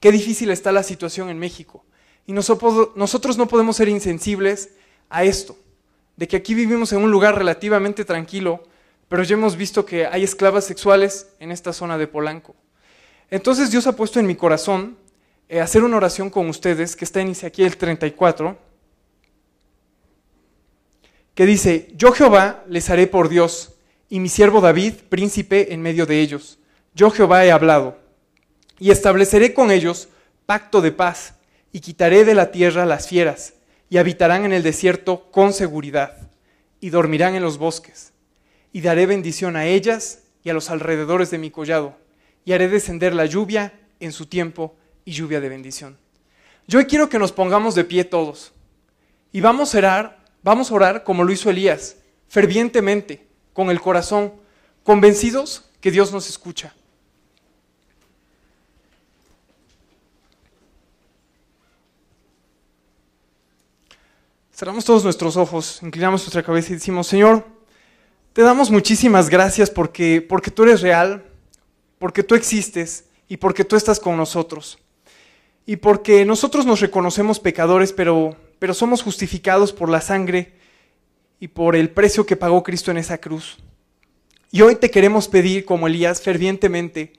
[0.00, 1.82] qué difícil está la situación en México.
[2.26, 4.74] Y nosotros no podemos ser insensibles
[5.08, 5.56] a esto,
[6.16, 8.64] de que aquí vivimos en un lugar relativamente tranquilo,
[9.10, 12.54] pero ya hemos visto que hay esclavas sexuales en esta zona de Polanco.
[13.28, 14.96] Entonces Dios ha puesto en mi corazón
[15.48, 18.56] eh, hacer una oración con ustedes, que está en Ezequiel 34,
[21.34, 23.74] que dice, yo Jehová les haré por Dios,
[24.08, 26.60] y mi siervo David, príncipe en medio de ellos.
[26.94, 27.98] Yo Jehová he hablado,
[28.78, 30.08] y estableceré con ellos
[30.46, 31.34] pacto de paz,
[31.72, 33.54] y quitaré de la tierra las fieras,
[33.88, 36.30] y habitarán en el desierto con seguridad,
[36.78, 38.09] y dormirán en los bosques.
[38.72, 41.96] Y daré bendición a ellas y a los alrededores de mi collado,
[42.44, 45.98] y haré descender la lluvia en su tiempo y lluvia de bendición.
[46.66, 48.52] Yo quiero que nos pongamos de pie todos,
[49.32, 51.96] y vamos a orar, vamos a orar como lo hizo Elías,
[52.28, 54.32] fervientemente, con el corazón,
[54.84, 56.74] convencidos que Dios nos escucha.
[64.52, 67.46] Cerramos todos nuestros ojos, inclinamos nuestra cabeza y decimos, Señor,
[68.32, 71.24] te damos muchísimas gracias porque, porque tú eres real,
[71.98, 74.78] porque tú existes y porque tú estás con nosotros.
[75.66, 80.52] Y porque nosotros nos reconocemos pecadores, pero, pero somos justificados por la sangre
[81.40, 83.58] y por el precio que pagó Cristo en esa cruz.
[84.52, 87.12] Y hoy te queremos pedir, como Elías, fervientemente,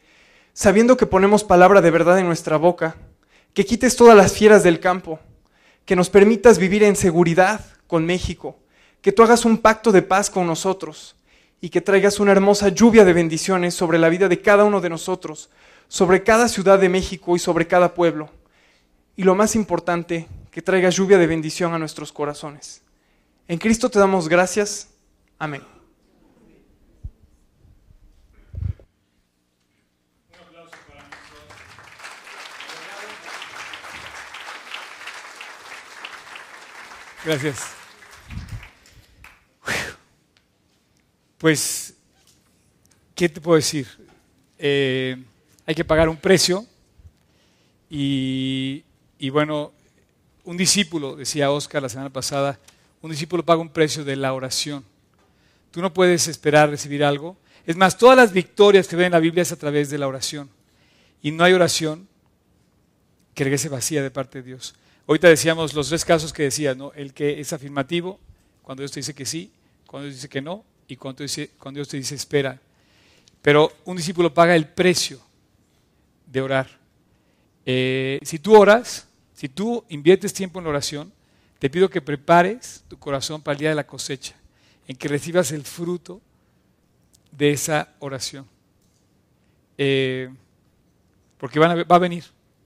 [0.54, 2.96] sabiendo que ponemos palabra de verdad en nuestra boca,
[3.54, 5.20] que quites todas las fieras del campo,
[5.86, 8.58] que nos permitas vivir en seguridad con México,
[9.02, 11.16] que tú hagas un pacto de paz con nosotros
[11.60, 14.90] y que traigas una hermosa lluvia de bendiciones sobre la vida de cada uno de
[14.90, 15.50] nosotros,
[15.88, 18.30] sobre cada ciudad de México y sobre cada pueblo.
[19.16, 22.82] Y lo más importante, que traigas lluvia de bendición a nuestros corazones.
[23.48, 24.90] En Cristo te damos gracias.
[25.40, 25.62] Amén.
[37.24, 37.81] Gracias.
[41.42, 41.96] Pues,
[43.16, 43.88] ¿qué te puedo decir?
[44.60, 45.18] Eh,
[45.66, 46.68] hay que pagar un precio
[47.90, 48.84] y,
[49.32, 49.72] bueno,
[50.44, 52.60] un discípulo, decía Oscar la semana pasada,
[53.02, 54.86] un discípulo paga un precio de la oración.
[55.72, 57.36] Tú no puedes esperar recibir algo.
[57.66, 60.08] Es más, todas las victorias que ven en la Biblia es a través de la
[60.08, 60.48] oración.
[61.24, 62.08] Y no hay oración
[63.34, 64.76] que regrese vacía de parte de Dios.
[65.08, 66.94] Ahorita decíamos los tres casos que decía, ¿no?
[66.94, 68.20] El que es afirmativo,
[68.62, 69.52] cuando Dios te dice que sí,
[69.88, 72.60] cuando Dios dice que no, y cuando, dice, cuando Dios te dice espera.
[73.42, 75.22] Pero un discípulo paga el precio
[76.26, 76.68] de orar.
[77.66, 81.14] Eh, si tú oras, si tú inviertes tiempo en la oración,
[81.60, 84.36] te pido que prepares tu corazón para el día de la cosecha,
[84.86, 86.20] en que recibas el fruto
[87.32, 88.46] de esa oración.
[89.78, 90.30] Eh,
[91.38, 92.26] porque va a venir,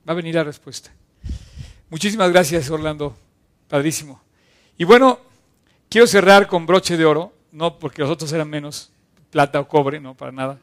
[0.09, 0.91] va a venir la respuesta.
[1.91, 3.15] Muchísimas gracias, Orlando.
[3.67, 4.19] Padrísimo.
[4.79, 5.19] Y bueno,
[5.89, 8.91] quiero cerrar con broche de oro, no porque los otros eran menos,
[9.31, 10.59] plata o cobre, no, para nada.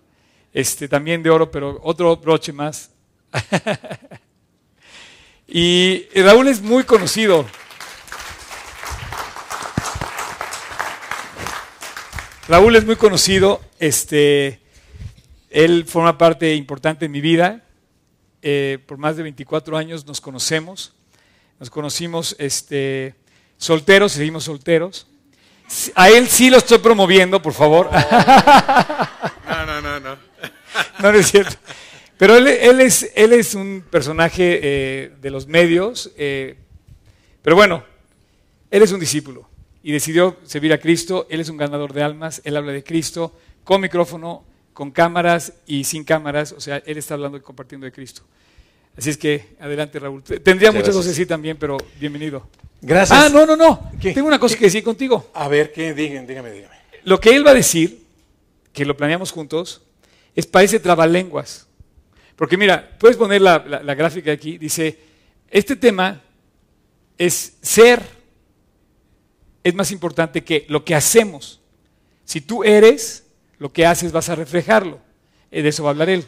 [0.52, 2.90] Este, también de oro, pero otro broche más.
[5.48, 7.46] y Raúl es muy conocido.
[12.46, 14.60] Raúl es muy conocido, este,
[15.48, 17.64] él forma parte importante de mi vida,
[18.42, 20.92] eh, por más de 24 años nos conocemos.
[21.58, 23.14] Nos conocimos este,
[23.56, 25.06] solteros, seguimos solteros.
[25.94, 27.90] A él sí lo estoy promoviendo, por favor.
[29.48, 30.16] No, no, no, no.
[31.00, 31.56] No, es cierto.
[32.16, 32.46] Pero él,
[32.80, 36.56] es, él es un personaje eh, de los medios, eh,
[37.42, 37.84] pero bueno,
[38.70, 39.48] él es un discípulo
[39.82, 41.26] y decidió servir a Cristo.
[41.28, 45.84] Él es un ganador de almas, él habla de Cristo con micrófono, con cámaras y
[45.84, 48.22] sin cámaras, o sea, él está hablando y compartiendo de Cristo.
[48.96, 50.22] Así es que, adelante Raúl.
[50.22, 52.46] Tendría muchas cosas así también, pero bienvenido.
[52.82, 53.16] Gracias.
[53.16, 53.92] Ah, no, no, no.
[54.00, 55.30] Tengo una cosa que decir contigo.
[55.34, 55.94] A ver, ¿qué?
[55.94, 56.74] Dígame, dígame, dígame.
[57.04, 58.04] Lo que él va a decir,
[58.72, 59.82] que lo planeamos juntos,
[60.34, 61.68] es parece trabalenguas.
[62.34, 64.98] Porque mira, puedes poner la, la, gráfica aquí, dice,
[65.48, 66.20] este tema
[67.16, 68.02] es ser,
[69.62, 71.60] es más importante que lo que hacemos.
[72.24, 73.24] Si tú eres,
[73.58, 74.98] lo que haces vas a reflejarlo.
[75.52, 76.24] Eh, De eso va a hablar él.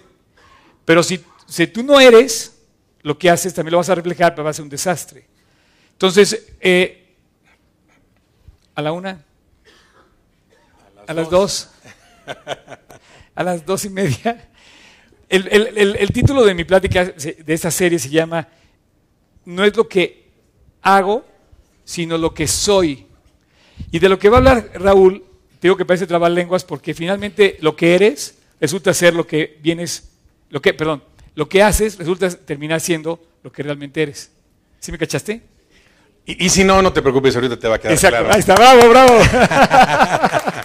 [0.84, 2.60] Pero si, si tú no eres,
[3.02, 5.33] lo que haces también lo vas a reflejar, pero va a ser un desastre.
[5.94, 7.14] Entonces, eh,
[8.74, 9.24] a la una,
[11.06, 11.70] a las dos,
[13.34, 14.50] a las dos y media.
[15.28, 18.46] El, título de mi plática de esta serie se llama
[19.44, 20.28] No es lo que
[20.82, 21.24] hago,
[21.84, 23.06] sino lo que soy.
[23.90, 25.24] Y de lo que va a hablar Raúl,
[25.60, 29.58] te digo que parece trabar lenguas porque finalmente lo que eres resulta ser lo que
[29.62, 30.10] vienes,
[30.50, 31.02] lo que, perdón,
[31.34, 34.30] lo que haces resulta terminar siendo lo que realmente eres.
[34.78, 35.53] ¿Sí me cachaste?
[36.26, 38.16] Y, y si no, no te preocupes, ahorita te va a quedar Exacto.
[38.18, 38.32] claro.
[38.34, 39.18] Ahí está, bravo, bravo.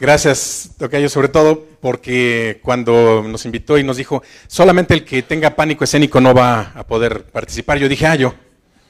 [0.00, 5.54] Gracias, Tocayo, sobre todo porque cuando nos invitó y nos dijo, solamente el que tenga
[5.54, 8.34] pánico escénico no va a poder participar, yo dije, ah, yo.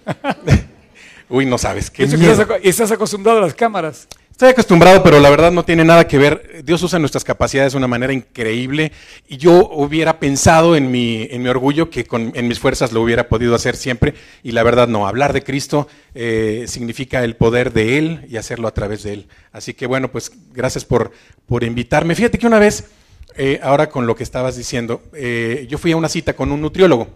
[1.28, 2.42] Uy, no sabes, qué Eso que miedo.
[2.42, 4.08] aco- estás acostumbrado a las cámaras.
[4.34, 6.64] Estoy acostumbrado, pero la verdad no tiene nada que ver.
[6.64, 8.90] Dios usa nuestras capacidades de una manera increíble
[9.28, 13.00] y yo hubiera pensado en mi, en mi orgullo que con, en mis fuerzas lo
[13.00, 15.06] hubiera podido hacer siempre y la verdad no.
[15.06, 19.28] Hablar de Cristo eh, significa el poder de Él y hacerlo a través de Él.
[19.52, 21.12] Así que bueno, pues gracias por,
[21.46, 22.16] por invitarme.
[22.16, 22.86] Fíjate que una vez,
[23.36, 26.60] eh, ahora con lo que estabas diciendo, eh, yo fui a una cita con un
[26.60, 27.06] nutriólogo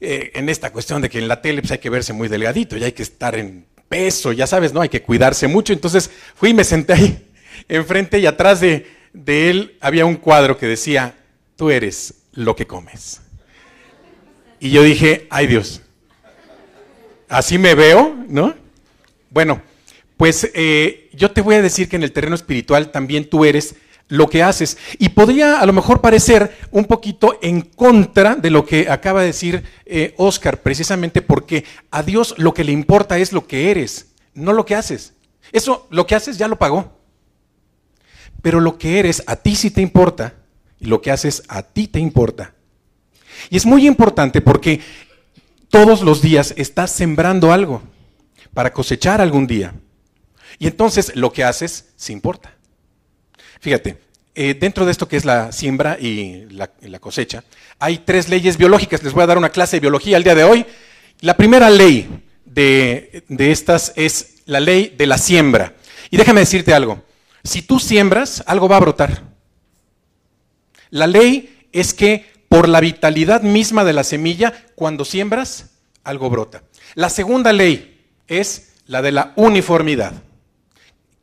[0.00, 2.84] en esta cuestión de que en la tele pues, hay que verse muy delgadito y
[2.84, 4.80] hay que estar en peso, ya sabes, ¿no?
[4.80, 5.72] Hay que cuidarse mucho.
[5.72, 7.26] Entonces fui y me senté ahí
[7.68, 8.86] enfrente y atrás de,
[9.26, 11.14] él había un cuadro que decía,
[11.56, 13.20] tú eres lo que comes.
[14.60, 15.82] Y yo dije, ay Dios,
[17.28, 18.54] así me veo, ¿no?
[19.30, 19.62] Bueno,
[20.16, 23.76] pues eh, yo te voy a decir que en el terreno espiritual también tú eres
[24.08, 24.78] lo que haces.
[24.98, 29.28] Y podría a lo mejor parecer un poquito en contra de lo que acaba de
[29.28, 34.12] decir eh, Oscar, precisamente porque a Dios lo que le importa es lo que eres,
[34.34, 35.14] no lo que haces.
[35.52, 36.96] Eso, lo que haces ya lo pagó.
[38.42, 40.34] Pero lo que eres a ti sí te importa
[40.78, 42.54] y lo que haces a ti te importa.
[43.50, 44.80] Y es muy importante porque
[45.68, 47.82] todos los días estás sembrando algo
[48.54, 49.74] para cosechar algún día.
[50.58, 52.55] Y entonces lo que haces se importa.
[53.60, 53.98] Fíjate,
[54.34, 57.42] eh, dentro de esto que es la siembra y la, cosecha,
[57.78, 59.02] hay tres leyes biológicas.
[59.02, 60.66] Les voy a dar una clase de biología el día de hoy.
[61.20, 65.74] La primera ley de, de estas es la ley de la siembra.
[66.10, 67.02] Y déjame decirte algo.
[67.44, 69.22] Si tú siembras, algo va a brotar.
[70.90, 75.70] La ley es que por la vitalidad misma de la semilla, cuando siembras,
[76.04, 76.62] algo brota.
[76.94, 80.12] La segunda ley es la de la uniformidad.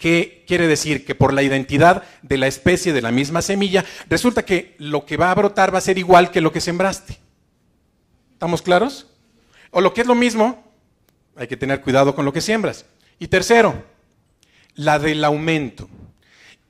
[0.04, 1.06] ¿Qué quiere decir?
[1.06, 5.16] Que por la identidad de la especie de la misma semilla, resulta que lo que
[5.16, 7.20] va a brotar va a ser igual que lo que sembraste.
[8.34, 9.08] ¿Estamos claros?
[9.72, 10.62] O lo que es lo mismo,
[11.38, 12.84] hay que tener cuidado con lo que siembras.
[13.18, 13.82] Y tercero,
[14.76, 15.88] la del aumento.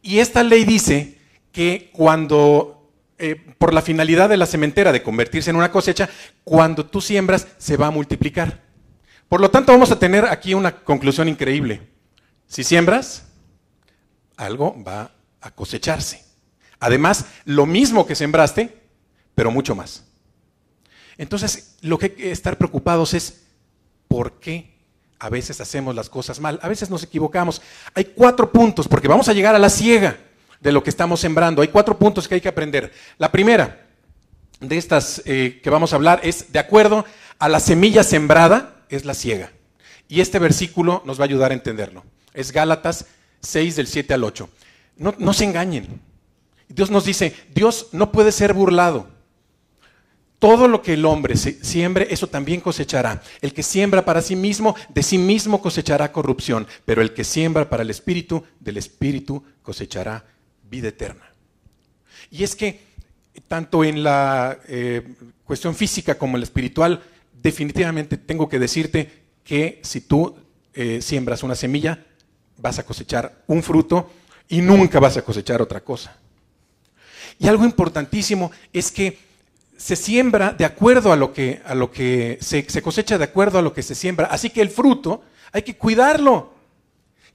[0.04, 1.18] Y esta ley dice
[1.52, 6.08] que cuando, eh, por la finalidad de la sementera de convertirse en una cosecha,
[6.44, 8.62] cuando tú siembras se va a multiplicar.
[9.28, 11.93] Por lo tanto, vamos a tener aquí una conclusión increíble.
[12.54, 13.24] Si siembras,
[14.38, 15.10] algo va
[15.42, 16.24] a cosecharse.
[16.80, 18.80] Además, lo mismo que sembraste,
[19.34, 20.04] pero mucho más.
[21.18, 23.42] Entonces, lo que hay que estar preocupados es
[24.08, 24.72] por qué
[25.18, 27.60] a veces hacemos las cosas mal, a veces nos equivocamos.
[27.96, 30.20] Hay cuatro puntos, porque vamos a llegar a la ciega
[30.60, 31.64] de lo que estamos sembrando.
[31.64, 32.94] Hay cuatro puntos que hay que aprender.
[33.18, 33.88] La primera
[34.60, 37.04] de estas eh, que vamos a hablar es, de acuerdo
[37.40, 39.52] a la semilla sembrada, es la ciega.
[40.08, 42.04] Y este versículo nos va a ayudar a entenderlo.
[42.34, 43.06] Es Gálatas
[43.42, 44.50] 6 del 7 al 8.
[44.98, 46.02] No, no se engañen.
[46.68, 49.08] Dios nos dice, Dios no puede ser burlado.
[50.40, 53.22] Todo lo que el hombre siembre, eso también cosechará.
[53.42, 57.70] El que siembra para sí mismo, de sí mismo cosechará corrupción, pero el que siembra
[57.70, 60.26] para el Espíritu, del Espíritu cosechará
[60.70, 61.32] vida eterna.
[62.30, 62.82] Y es que
[63.48, 67.02] tanto en la eh, cuestión física como en la espiritual,
[67.42, 70.36] definitivamente tengo que decirte que si tú
[70.74, 72.06] eh, siembras una semilla,
[72.58, 74.10] vas a cosechar un fruto
[74.50, 76.16] y nunca vas a cosechar otra cosa.
[77.40, 79.18] Y algo importantísimo es que
[79.78, 83.60] se siembra de acuerdo a lo que, a lo que se, se cosecha de acuerdo
[83.60, 84.28] a lo que se siembra.
[84.28, 86.54] Así que el fruto hay que cuidarlo.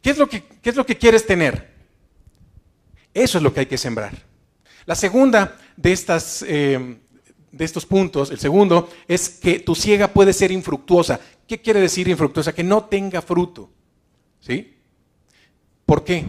[0.01, 1.69] ¿Qué es lo que, qué es lo que quieres tener?
[3.12, 4.12] Eso es lo que hay que sembrar.
[4.87, 6.99] La segunda de, estas, eh,
[7.53, 11.21] de estos puntos, el segundo, es que tu siega puede ser infructuosa.
[11.47, 12.55] ¿Qué quiere decir infructuosa?
[12.55, 13.71] Que no tenga fruto.
[14.41, 14.78] ¿Sí?
[15.89, 16.26] ¿Por qué?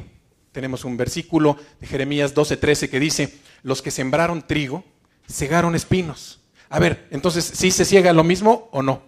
[0.53, 4.85] Tenemos un versículo de Jeremías 12:13 que dice, los que sembraron trigo,
[5.27, 6.39] segaron espinos.
[6.69, 9.01] A ver, entonces, ¿sí se ciega lo mismo o no?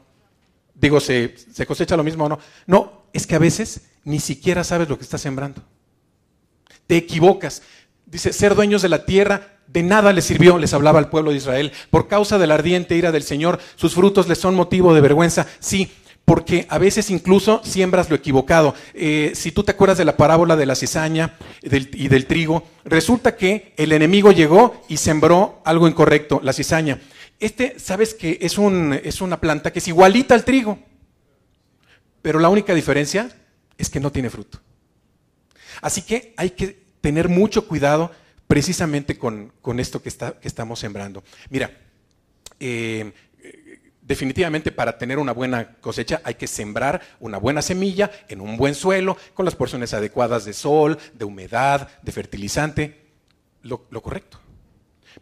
[0.75, 2.39] Digo, ¿se, ¿se cosecha lo mismo o no?
[2.67, 5.63] No, es que a veces ni siquiera sabes lo que estás sembrando.
[6.85, 7.61] Te equivocas.
[8.05, 11.37] Dice, ser dueños de la tierra de nada les sirvió, les hablaba al pueblo de
[11.37, 11.71] Israel.
[11.91, 15.47] Por causa de la ardiente ira del Señor, sus frutos les son motivo de vergüenza.
[15.59, 15.93] Sí,
[16.25, 18.73] porque a veces incluso siembras lo equivocado.
[18.93, 23.35] Eh, si tú te acuerdas de la parábola de la cizaña y del trigo, resulta
[23.35, 27.01] que el enemigo llegó y sembró algo incorrecto, la cizaña.
[27.39, 30.77] Este, sabes que es, un, es una planta que es igualita al trigo,
[32.21, 33.29] pero la única diferencia
[33.77, 34.61] es que no tiene fruto.
[35.81, 38.11] Así que hay que tener mucho cuidado
[38.47, 41.23] precisamente con, esto que, que, estamos sembrando.
[41.49, 41.71] Mira,
[42.59, 43.11] eh,
[44.11, 48.75] definitivamente para tener una buena cosecha hay que sembrar una buena semilla en un buen
[48.75, 53.05] suelo, con las porciones adecuadas de sol, de humedad, de fertilizante,
[53.61, 54.37] lo, correcto.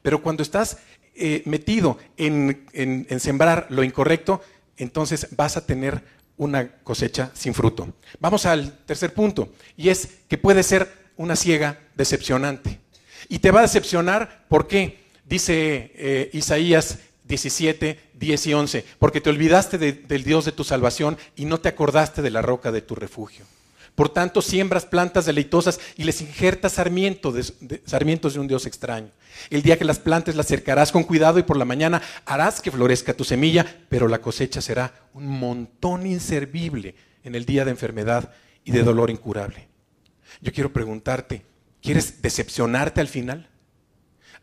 [0.01, 0.79] Pero cuando estás
[1.13, 4.41] eh, metido en, en sembrar lo incorrecto,
[4.75, 6.01] entonces vas a tener
[6.37, 7.93] una cosecha sin fruto.
[8.19, 12.79] Vamos al tercer punto, y es que puede ser una ciega decepcionante.
[13.27, 14.97] Y te va a decepcionar, ¿por qué?
[15.25, 16.97] Dice eh, Isaías
[17.29, 21.70] 17, 10 y 11, porque te olvidaste del Dios de tu salvación y no te
[21.70, 23.45] acordaste de la roca de tu refugio.
[23.95, 29.09] Por tanto, siembras plantas deleitosas y les injertas sarmientos de, sarmientos de un Dios extraño.
[29.49, 32.72] El día que las plantes las cercarás con cuidado y por la mañana harás que
[32.72, 38.32] florezca tu semilla, pero la cosecha será un montón inservible en el día de enfermedad
[38.63, 39.67] y de dolor incurable.
[40.41, 41.45] Yo quiero preguntarte,
[41.82, 43.49] ¿quieres decepcionarte al final?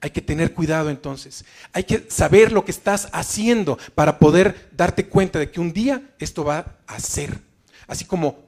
[0.01, 1.45] Hay que tener cuidado entonces.
[1.73, 6.03] Hay que saber lo que estás haciendo para poder darte cuenta de que un día
[6.19, 7.39] esto va a ser.
[7.87, 8.45] Así como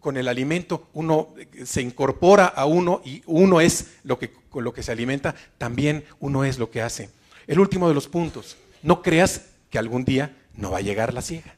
[0.00, 1.34] con el alimento uno
[1.64, 6.04] se incorpora a uno y uno es lo que, con lo que se alimenta, también
[6.18, 7.10] uno es lo que hace.
[7.46, 11.22] El último de los puntos, no creas que algún día no va a llegar la
[11.22, 11.54] ciega.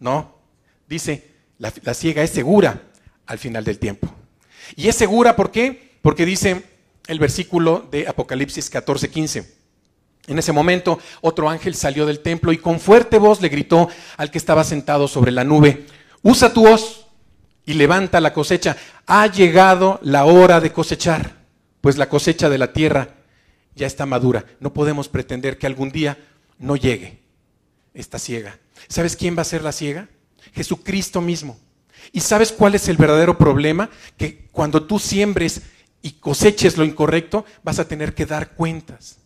[0.00, 0.36] No,
[0.88, 2.82] dice, la, la ciega es segura
[3.26, 4.12] al final del tiempo.
[4.74, 5.92] Y es segura, ¿por qué?
[6.02, 6.71] Porque dice
[7.06, 9.62] el versículo de Apocalipsis 14, 15.
[10.28, 14.30] En ese momento otro ángel salió del templo y con fuerte voz le gritó al
[14.30, 15.86] que estaba sentado sobre la nube,
[16.22, 17.06] usa tu voz
[17.66, 18.76] y levanta la cosecha.
[19.06, 21.42] Ha llegado la hora de cosechar,
[21.80, 23.08] pues la cosecha de la tierra
[23.74, 24.44] ya está madura.
[24.60, 26.18] No podemos pretender que algún día
[26.58, 27.18] no llegue
[27.94, 28.58] esta ciega.
[28.88, 30.08] ¿Sabes quién va a ser la ciega?
[30.54, 31.58] Jesucristo mismo.
[32.12, 33.90] ¿Y sabes cuál es el verdadero problema?
[34.16, 35.62] Que cuando tú siembres
[36.02, 39.18] y coseches lo incorrecto, vas a tener que dar cuentas.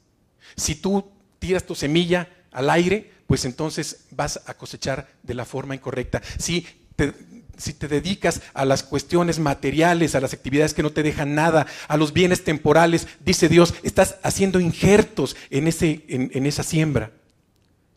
[0.57, 5.74] Si tú tiras tu semilla al aire, pues entonces vas a cosechar de la forma
[5.74, 6.22] incorrecta.
[6.39, 11.66] Si te, dedicas a las cuestiones materiales, a las actividades que no te dejan nada,
[11.89, 17.12] a los bienes temporales, dice Dios, estás haciendo injertos en, ese, en esa siembra,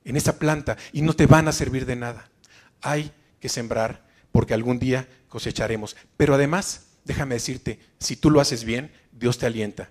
[0.06, 2.30] en esa planta, y no te van a servir de nada.
[2.82, 5.96] Hay que sembrar porque algún día cosecharemos.
[6.18, 9.90] Pero además, déjame decirte, si tú lo haces bien, Dios te alienta.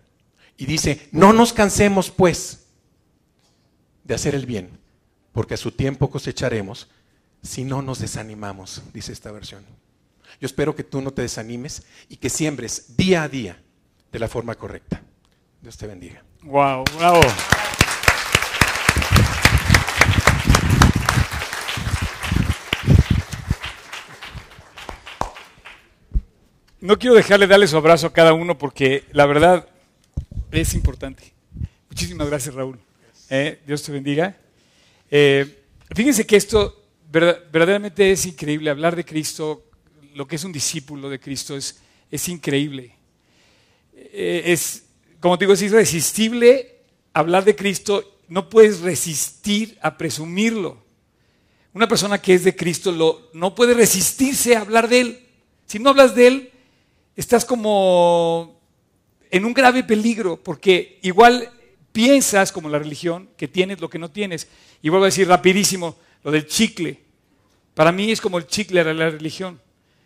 [0.56, 2.66] Y dice, no nos cansemos pues
[4.04, 4.70] de hacer el bien,
[5.32, 6.88] porque a su tiempo cosecharemos
[7.42, 9.64] si no nos desanimamos, dice esta versión.
[10.40, 13.62] Yo espero que tú no te desanimes y que siembres día a día
[14.12, 15.02] de la forma correcta.
[15.60, 16.22] Dios te bendiga.
[16.42, 17.20] Wow, bravo.
[26.80, 29.68] No quiero dejarle darle su abrazo a cada uno porque la verdad
[30.52, 31.32] es importante.
[31.88, 32.78] Muchísimas gracias, Raúl.
[33.30, 34.36] Eh, Dios te bendiga.
[35.10, 38.70] Eh, fíjense que esto verdaderamente es increíble.
[38.70, 39.64] Hablar de Cristo,
[40.14, 41.80] lo que es un discípulo de Cristo, es,
[42.12, 42.94] es increíble.
[43.96, 44.84] Eh, es,
[45.18, 46.76] como te digo, es irresistible
[47.12, 48.20] hablar de Cristo.
[48.28, 50.80] No puedes resistir a presumirlo.
[51.74, 55.26] Una persona que es de Cristo lo, no puede resistirse a hablar de Él.
[55.66, 56.52] Si no hablas de Él,
[57.18, 58.60] estás como
[59.28, 61.50] en un grave peligro, porque igual
[61.90, 64.46] piensas, como la religión, que tienes lo que no tienes.
[64.82, 67.02] Y vuelvo a decir rapidísimo, lo del chicle.
[67.74, 69.60] Para mí es como el chicle de la religión.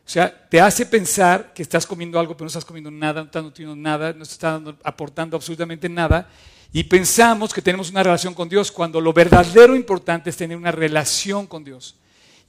[0.04, 3.26] O sea, te hace pensar que estás comiendo algo, pero no estás comiendo nada, no
[3.26, 6.30] estás nutriendo nada, no estás aportando absolutamente nada.
[6.72, 10.72] Y pensamos que tenemos una relación con Dios, cuando lo verdadero importante es tener una
[10.72, 11.94] relación con Dios.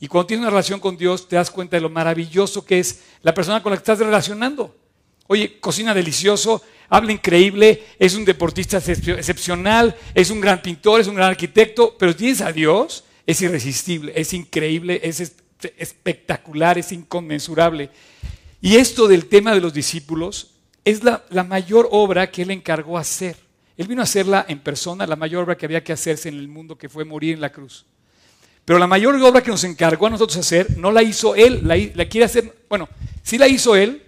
[0.03, 3.03] Y cuando tienes una relación con Dios, te das cuenta de lo maravilloso que es
[3.21, 4.75] la persona con la que estás relacionando.
[5.27, 11.15] Oye, cocina delicioso, habla increíble, es un deportista excepcional, es un gran pintor, es un
[11.15, 15.35] gran arquitecto, pero tienes a Dios, es irresistible, es increíble, es
[15.77, 17.89] espectacular, es inconmensurable.
[18.59, 20.51] Y esto del tema de los discípulos
[20.83, 23.37] es la, la mayor obra que él encargó hacer.
[23.77, 26.49] Él vino a hacerla en persona, la mayor obra que había que hacerse en el
[26.49, 27.85] mundo, que fue morir en la cruz.
[28.65, 31.75] Pero la mayor obra que nos encargó a nosotros hacer, no la hizo Él, la,
[31.95, 32.87] la quiere hacer, bueno,
[33.21, 34.03] sí la hizo Él,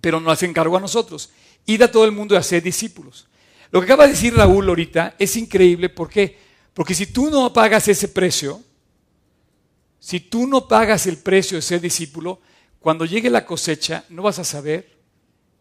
[0.00, 1.30] pero nos encargó a nosotros.
[1.66, 3.28] Ir a todo el mundo y hacer discípulos.
[3.70, 6.38] Lo que acaba de decir Raúl ahorita es increíble, ¿por qué?
[6.74, 8.62] Porque si tú no pagas ese precio,
[10.00, 12.40] si tú no pagas el precio de ser discípulo,
[12.80, 14.98] cuando llegue la cosecha no vas a saber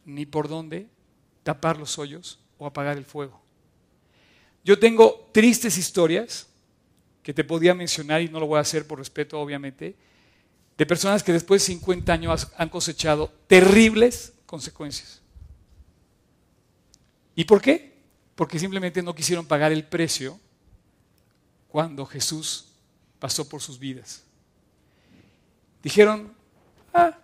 [0.05, 0.87] ni por dónde
[1.43, 3.41] tapar los hoyos o apagar el fuego.
[4.63, 6.47] Yo tengo tristes historias
[7.27, 9.97] que te podía mencionar y no lo voy a hacer por respeto, obviamente,
[10.77, 15.21] de personas que después de 50 años han cosechado terribles consecuencias.
[17.35, 17.97] ¿Y por qué?
[18.33, 20.39] Porque simplemente no quisieron pagar el precio
[21.67, 22.69] cuando Jesús
[23.19, 24.23] pasó por sus vidas.
[25.83, 26.33] Dijeron,
[26.93, 27.19] ah,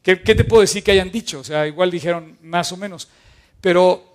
[0.00, 1.40] ¿qué, te puedo decir que hayan dicho?
[1.40, 3.08] O sea, igual dijeron más o menos,
[3.60, 4.07] pero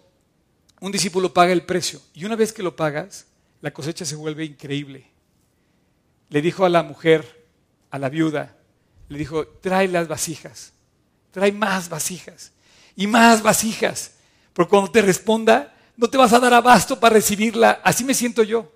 [0.84, 3.28] un discípulo paga el precio y una vez que lo pagas,
[3.62, 5.06] la cosecha se vuelve increíble.
[6.28, 7.46] Le dijo a la mujer,
[7.90, 8.58] a la viuda,
[9.08, 10.74] le dijo, trae las vasijas,
[11.32, 12.52] trae más vasijas
[12.98, 14.16] y más vasijas,
[14.52, 17.80] porque cuando te responda, no te vas a dar abasto para recibirla.
[17.82, 18.70] Así me siento yo.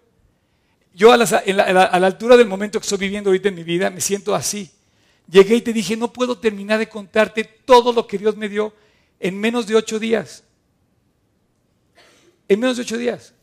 [0.93, 4.33] Yo a, la, altura del momento que estoy viviendo ahorita en mi vida, me siento
[4.33, 4.71] así.
[5.29, 8.73] Llegué y te dije, no puedo terminar de contarte todo lo que Dios me dio
[9.19, 10.45] en menos de ocho días.
[12.47, 13.33] En menos de ocho días.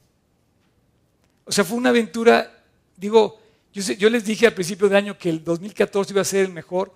[1.44, 2.64] O sea, fue una aventura,
[2.96, 3.40] digo,
[3.72, 6.94] yo, les dije al principio del año que el 2014 iba a ser el mejor.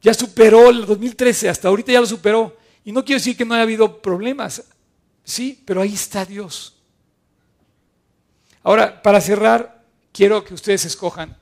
[0.00, 2.56] Ya superó el 2013, hasta ahorita ya lo superó.
[2.84, 4.64] Y no quiero decir que no haya habido problemas,
[5.22, 6.74] sí, pero ahí está Dios.
[8.62, 11.36] Ahora, para cerrar, quiero que ustedes escojan.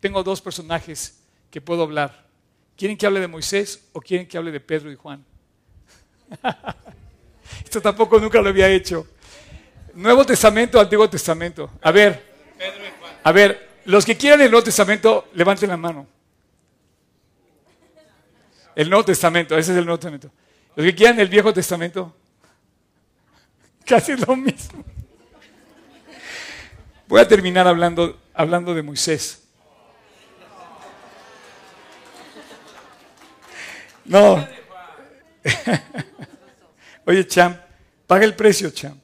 [0.00, 1.20] Tengo dos personajes
[1.50, 2.26] que puedo hablar.
[2.76, 5.24] ¿Quieren que hable de Moisés o quieren que hable de Pedro y Juan?
[7.64, 9.06] Esto tampoco nunca lo había hecho.
[9.94, 11.70] Nuevo Testamento, Antiguo Testamento.
[11.80, 12.22] A ver,
[13.22, 16.06] a ver, los que quieran el Nuevo Testamento, levanten la mano.
[18.74, 20.30] El Nuevo Testamento, ese es el Nuevo Testamento.
[20.74, 22.14] Los que quieran el Viejo Testamento,
[23.86, 24.84] casi lo mismo.
[27.06, 29.42] Voy a terminar hablando, hablando de Moisés.
[34.04, 34.46] No.
[37.06, 37.56] Oye, Cham,
[38.06, 39.03] paga el precio, Cham.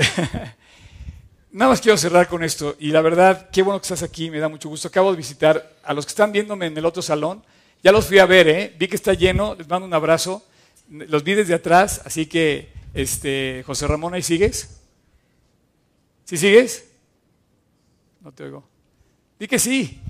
[1.52, 2.76] Nada más quiero cerrar con esto.
[2.78, 4.88] Y la verdad, qué bueno que estás aquí, me da mucho gusto.
[4.88, 7.42] Acabo de visitar a los que están viéndome en el otro salón.
[7.82, 8.74] Ya los fui a ver, ¿eh?
[8.78, 10.44] Vi que está lleno, les mando un abrazo.
[10.88, 14.80] Los vi desde atrás, así que este, José Ramón, ¿ahí sigues?
[16.24, 16.88] ¿Sí sigues?
[18.20, 18.64] No te oigo.
[19.38, 20.00] Di que sí.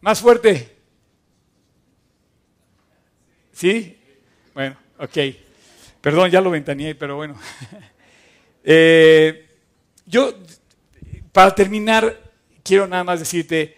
[0.00, 0.76] Más fuerte.
[3.52, 3.98] ¿Sí?
[4.54, 5.18] Bueno, ok.
[6.00, 7.36] Perdón, ya lo ventaneé, pero bueno.
[8.64, 9.46] Eh,
[10.06, 10.34] yo,
[11.32, 12.18] para terminar,
[12.62, 13.76] quiero nada más decirte,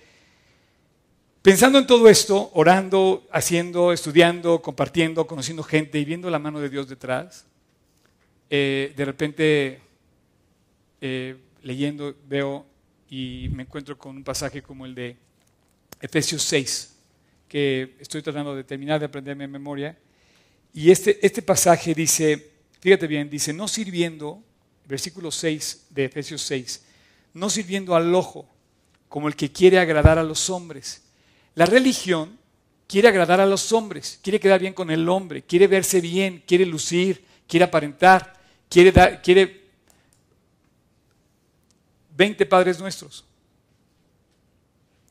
[1.44, 6.70] Pensando en todo esto, orando, haciendo, estudiando, compartiendo, conociendo gente y viendo la mano de
[6.70, 7.44] Dios detrás,
[8.48, 9.78] eh, de repente
[11.02, 12.64] eh, leyendo veo
[13.10, 15.18] y me encuentro con un pasaje como el de
[16.00, 16.96] Efesios 6,
[17.46, 19.98] que estoy tratando de terminar de aprenderme en memoria.
[20.72, 24.42] Y este, este pasaje dice, fíjate bien, dice, no sirviendo,
[24.86, 26.82] versículo 6 de Efesios 6,
[27.34, 28.48] no sirviendo al ojo
[29.08, 31.04] como el que quiere agradar a los hombres
[31.54, 32.36] la religión
[32.86, 36.66] quiere agradar a los hombres, quiere quedar bien con el hombre, quiere verse bien, quiere
[36.66, 38.34] lucir, quiere aparentar,
[38.68, 39.64] quiere dar, quiere
[42.16, 43.24] 20 padres nuestros.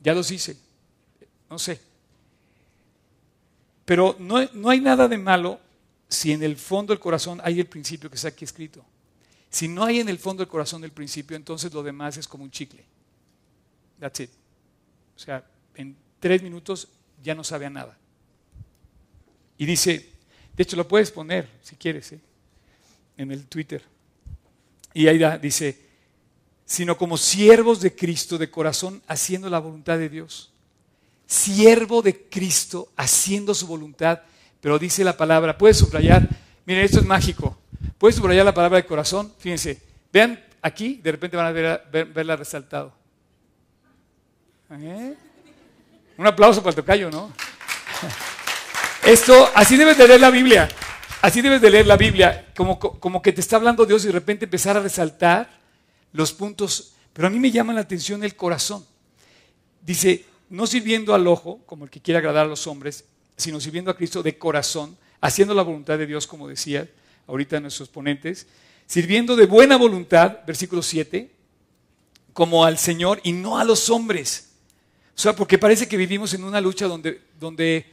[0.00, 0.56] Ya los hice,
[1.48, 1.80] no sé.
[3.86, 5.60] Pero no, no hay nada de malo
[6.08, 8.84] si en el fondo del corazón hay el principio que está aquí escrito.
[9.54, 12.42] Si no hay en el fondo del corazón el principio, entonces lo demás es como
[12.42, 12.84] un chicle.
[14.00, 14.30] That's it.
[15.14, 15.46] O sea,
[15.76, 16.88] en tres minutos
[17.22, 17.96] ya no sabe nada.
[19.56, 20.10] Y dice,
[20.56, 22.20] de hecho lo puedes poner si quieres, ¿eh?
[23.16, 23.84] en el Twitter.
[24.92, 25.78] Y ahí dice,
[26.64, 30.52] sino como siervos de Cristo de corazón haciendo la voluntad de Dios.
[31.28, 34.22] Siervo de Cristo haciendo su voluntad,
[34.60, 36.28] pero dice la palabra, puedes subrayar,
[36.66, 37.56] miren, esto es mágico,
[37.98, 39.80] puedes subrayar la palabra de corazón, fíjense,
[40.12, 42.92] vean aquí, de repente van a ver, verla resaltado.
[44.70, 45.14] ¿Eh?
[46.16, 47.32] Un aplauso para el tocayo, ¿no?
[49.06, 50.68] Esto, así debes de leer la Biblia.
[51.20, 54.12] Así debes de leer la Biblia, como, como que te está hablando Dios y de
[54.12, 55.50] repente empezar a resaltar
[56.12, 56.94] los puntos.
[57.12, 58.84] Pero a mí me llama la atención el corazón.
[59.80, 63.04] Dice, no sirviendo al ojo, como el que quiere agradar a los hombres,
[63.36, 66.88] sino sirviendo a Cristo de corazón, haciendo la voluntad de Dios, como decía
[67.26, 68.46] ahorita nuestros ponentes,
[68.86, 71.30] sirviendo de buena voluntad, versículo 7,
[72.32, 74.50] como al Señor y no a los hombres.
[75.16, 77.86] O sea, porque parece que vivimos en una lucha donde, donde,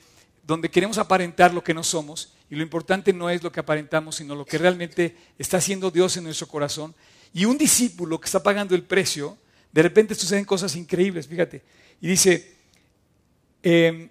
[0.45, 4.15] donde queremos aparentar lo que no somos y lo importante no es lo que aparentamos,
[4.17, 6.93] sino lo que realmente está haciendo Dios en nuestro corazón.
[7.33, 9.37] Y un discípulo que está pagando el precio,
[9.71, 11.61] de repente suceden cosas increíbles, fíjate.
[12.01, 12.55] Y dice,
[13.63, 14.09] em,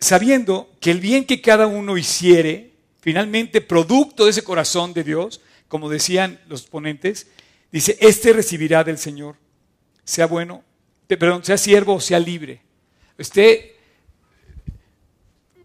[0.00, 2.65] sabiendo que el bien que cada uno hiciere,
[3.06, 7.28] finalmente producto de ese corazón de Dios, como decían los ponentes,
[7.70, 9.36] dice, este recibirá del Señor,
[10.02, 10.64] sea bueno,
[11.06, 12.62] perdón, sea siervo o sea libre.
[13.16, 13.60] Usted,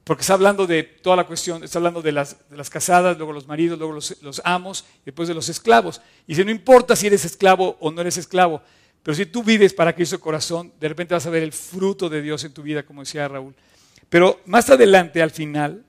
[0.03, 2.35] porque está hablando de toda la cuestión, está hablando de las,
[2.69, 5.99] casadas, luego los maridos, luego los, los amos, después de los esclavos.
[6.27, 8.61] Y dice, no importa si eres esclavo o no eres esclavo,
[9.01, 12.21] pero si tú vives para Cristo corazón, de repente vas a ver el fruto de
[12.21, 13.55] Dios en tu vida, como decía Raúl.
[14.09, 15.85] Pero más adelante, al final,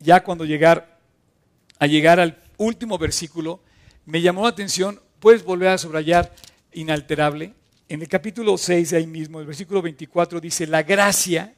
[0.00, 0.98] ya cuando llegar
[1.78, 3.60] a llegar al último versículo,
[4.04, 6.34] me llamó la atención, puedes volver a subrayar
[6.72, 7.54] inalterable.
[7.88, 11.54] En el capítulo 6 de ahí mismo, el versículo 24 dice, la gracia,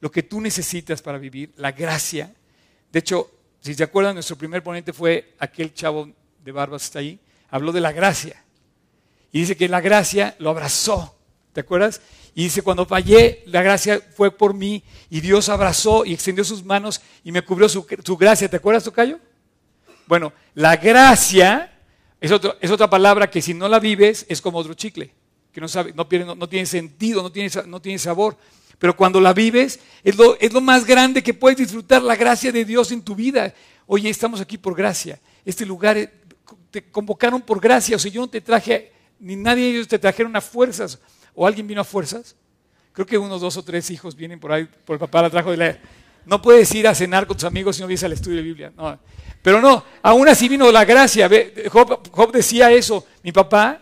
[0.00, 2.34] lo que tú necesitas para vivir, la gracia.
[2.90, 6.10] De hecho, si se acuerdan, nuestro primer ponente fue aquel chavo
[6.44, 7.18] de barbas está ahí,
[7.50, 8.42] habló de la gracia.
[9.32, 11.16] Y dice que la gracia lo abrazó.
[11.52, 12.00] ¿Te acuerdas?
[12.38, 16.62] Y dice, cuando fallé, la gracia fue por mí y Dios abrazó y extendió sus
[16.62, 17.86] manos y me cubrió su,
[18.18, 18.46] gracia.
[18.46, 19.18] ¿Te acuerdas, Tocayo?
[20.06, 21.72] Bueno, la gracia
[22.20, 22.30] es,
[22.60, 25.14] es, otra palabra que si no la vives es como otro chicle,
[25.50, 28.36] que no, sabe, no, no, tiene sentido, no tiene, no tiene sabor.
[28.78, 32.52] Pero cuando la vives es lo, es lo más grande que puedes disfrutar, la gracia
[32.52, 33.54] de Dios en tu vida.
[33.86, 35.18] Oye, estamos aquí por gracia.
[35.42, 36.12] Este lugar eh,
[36.70, 37.96] te convocaron por gracia.
[37.96, 40.98] O sea, yo no te traje ni nadie de ellos te trajeron a fuerzas.
[41.36, 42.34] ¿O alguien vino a fuerzas?
[42.92, 45.50] Creo que unos dos o tres hijos vienen por ahí, por el papá la trajo
[45.50, 45.78] de la...
[46.24, 48.72] No puedes ir a cenar con tus amigos si no vienes al estudio de Biblia.
[48.74, 48.98] No.
[49.42, 51.30] Pero no, aún así vino la gracia.
[51.70, 53.06] Job, decía eso.
[53.22, 53.80] Mi papá,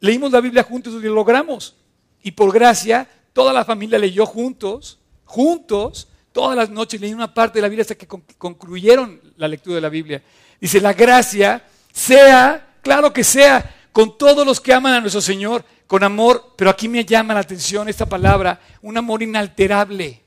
[0.00, 1.74] leímos la Biblia juntos y lo logramos.
[2.22, 7.58] Y por gracia, toda la familia leyó juntos, juntos, todas las noches leí una parte
[7.58, 10.22] de la Biblia hasta que concluyeron la lectura de la Biblia.
[10.60, 15.64] Dice, la gracia sea, claro que sea, con todos los que aman a nuestro Señor,
[15.86, 20.22] con amor, pero aquí me llama la atención esta palabra, un amor inalterable.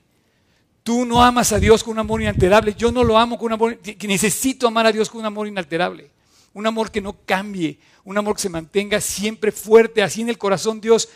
[0.84, 3.54] Tú no amas a Dios con un amor inalterable, yo no lo amo con un
[3.54, 6.10] amor, necesito amar a Dios con un amor inalterable,
[6.54, 10.38] un amor que no cambie, un amor que se mantenga siempre fuerte, así en el
[10.38, 11.10] corazón Dios.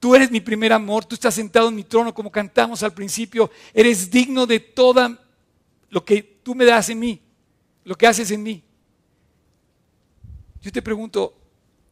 [0.00, 3.50] Tú eres mi primer amor, tú estás sentado en mi trono como cantamos al principio,
[3.72, 5.16] eres digno de todo
[5.90, 7.20] lo que tú me das en mí,
[7.84, 8.64] lo que haces en mí.
[10.60, 11.34] Yo te pregunto,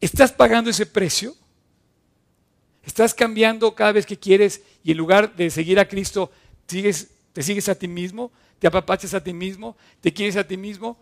[0.01, 1.35] ¿Estás pagando ese precio?
[2.85, 6.31] ¿Estás cambiando cada vez que quieres y en lugar de seguir a Cristo,
[6.67, 10.99] te sigues a ti mismo, te apapachas a ti mismo, te quieres a ti mismo?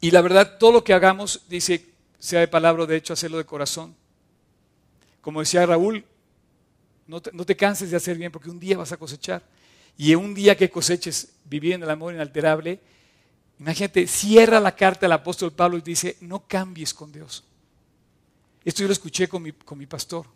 [0.00, 1.84] Y la verdad, todo lo que hagamos, dice,
[2.18, 3.96] sea de palabra de hecho, hacerlo de corazón.
[5.20, 6.04] Como decía Raúl,
[7.08, 9.42] no te, canses de hacer bien porque un día vas a cosechar.
[9.96, 12.78] Y en un día que coseches viviendo el amor inalterable,
[13.58, 17.42] imagínate, cierra la carta al apóstol Pablo y dice, no cambies con Dios.
[18.64, 20.26] Esto yo lo escuché con mi pastor.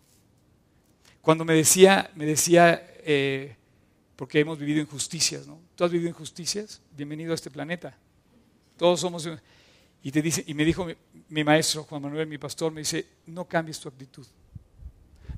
[1.22, 3.54] Cuando me decía, me decía eh,
[4.16, 5.60] porque hemos vivido injusticias, ¿no?
[5.76, 6.82] ¿Tú has vivido injusticias?
[6.96, 7.96] Bienvenido a este planeta.
[8.76, 9.28] Todos somos...
[10.02, 10.94] Y, te dice, y me dijo mi,
[11.28, 14.26] mi maestro, Juan Manuel, mi pastor, me dice, no cambies tu actitud.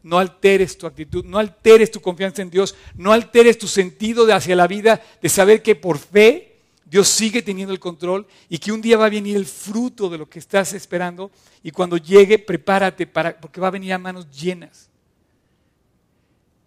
[0.03, 4.33] No alteres tu actitud, no alteres tu confianza en Dios, no alteres tu sentido de
[4.33, 8.73] hacia la vida, de saber que por fe Dios sigue teniendo el control y que
[8.73, 11.31] un día va a venir el fruto de lo que estás esperando
[11.63, 14.89] y cuando llegue prepárate para, porque va a venir a manos llenas.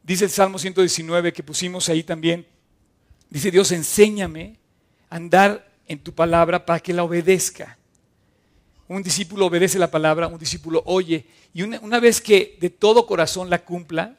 [0.07, 2.47] Dice el Salmo 119 que pusimos ahí también,
[3.29, 4.55] dice Dios, enséñame
[5.09, 7.77] a andar en tu palabra para que la obedezca.
[8.87, 13.05] Un discípulo obedece la palabra, un discípulo oye y una, una vez que de todo
[13.05, 14.17] corazón la cumpla,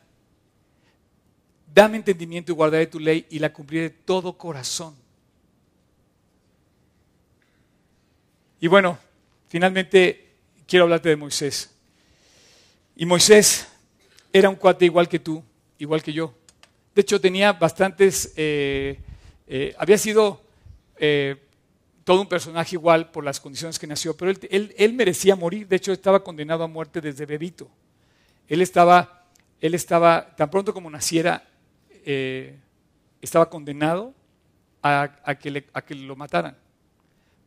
[1.74, 4.94] dame entendimiento y guardaré tu ley y la cumpliré de todo corazón.
[8.60, 8.98] Y bueno,
[9.48, 10.34] finalmente
[10.66, 11.70] quiero hablarte de Moisés.
[12.94, 13.66] Y Moisés
[14.34, 15.42] era un cuate igual que tú,
[15.78, 16.34] igual que yo.
[16.94, 18.98] De hecho, tenía bastantes, eh,
[19.46, 20.42] eh, había sido
[20.96, 21.36] eh,
[22.04, 25.68] todo un personaje igual por las condiciones que nació, pero él, él, merecía morir.
[25.68, 27.68] De hecho, estaba condenado a muerte desde bebito.
[28.48, 29.26] Él estaba,
[29.60, 31.46] él estaba tan pronto como naciera,
[33.20, 34.14] estaba condenado
[34.82, 35.10] a,
[35.40, 36.56] que a que lo mataran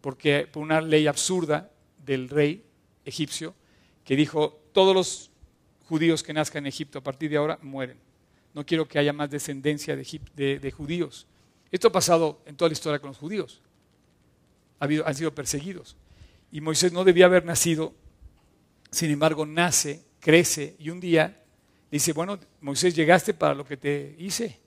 [0.02, 1.72] porque por una ley absurda
[2.04, 2.64] del rey
[3.06, 3.54] egipcio
[4.04, 5.32] que dijo, todos los
[5.88, 7.98] judíos que nazcan en Egipto a partir de ahora mueren.
[8.54, 11.28] No quiero que haya más descendencia de, judíos.
[11.72, 13.62] Esto ha pasado en toda la historia con los judíos.
[14.80, 15.96] Han sido perseguidos.
[16.52, 17.94] Y Moisés no debía haber nacido,
[18.92, 21.42] sin embargo nace, crece y un día
[21.90, 24.60] dice, bueno, Moisés llegaste para lo que te hice.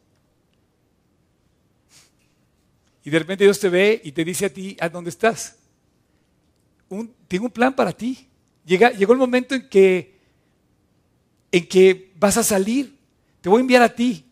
[3.05, 5.59] Y de repente Dios te ve y te dice a ti, ¿a dónde estás?
[6.89, 8.29] Un- tengo un plan para ti.
[8.65, 10.19] Llegó el momento en que,
[11.53, 12.94] en que vas a salir.
[13.45, 14.25] Te voy a enviar a ti.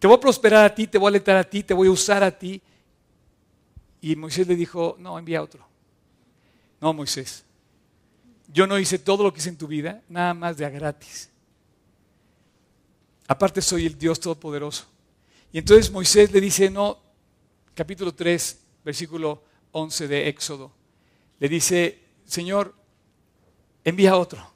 [0.00, 1.92] Te voy a prosperar a ti, te voy a alentar a ti, te voy a
[1.92, 2.60] usar a ti.
[4.00, 5.64] Y Moisés le dijo, no, envía a otro.
[6.80, 7.44] No, Moisés.
[8.48, 11.30] Yo no hice todo lo que hice en tu vida, nada más de a gratis.
[13.28, 14.86] Aparte soy el Dios Todopoderoso.
[15.52, 16.98] Y entonces Moisés le dice, no,
[17.72, 20.72] capítulo 3, versículo 11 de Éxodo.
[21.38, 22.74] Le dice, Señor,
[23.84, 24.53] envía a otro.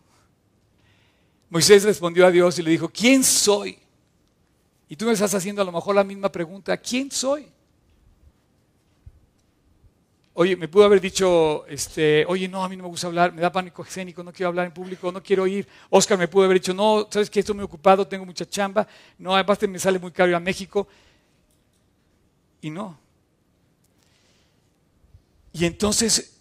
[1.50, 3.78] Moisés respondió a Dios y le dijo, ¿quién soy?
[4.88, 7.48] Y tú me estás haciendo a lo mejor la misma pregunta, ¿quién soy?
[10.34, 13.42] Oye, me pudo haber dicho, este, oye, no, a mí no me gusta hablar, me
[13.42, 15.66] da pánico escénico, no quiero hablar en público, no quiero ir.
[15.90, 18.86] Oscar me pudo haber dicho, no, sabes que estoy muy ocupado, tengo mucha chamba,
[19.18, 20.86] no, aparte me sale muy caro ir a México.
[22.60, 22.98] Y no.
[25.52, 26.38] Y entonces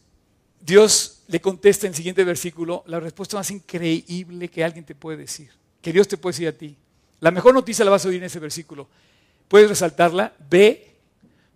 [0.62, 5.18] Dios le contesta en el siguiente versículo la respuesta más increíble que alguien te puede
[5.18, 5.52] decir,
[5.82, 6.78] que Dios te puede decir a ti.
[7.20, 8.88] La mejor noticia la vas a oír en ese versículo.
[9.48, 10.96] Puedes resaltarla, ve,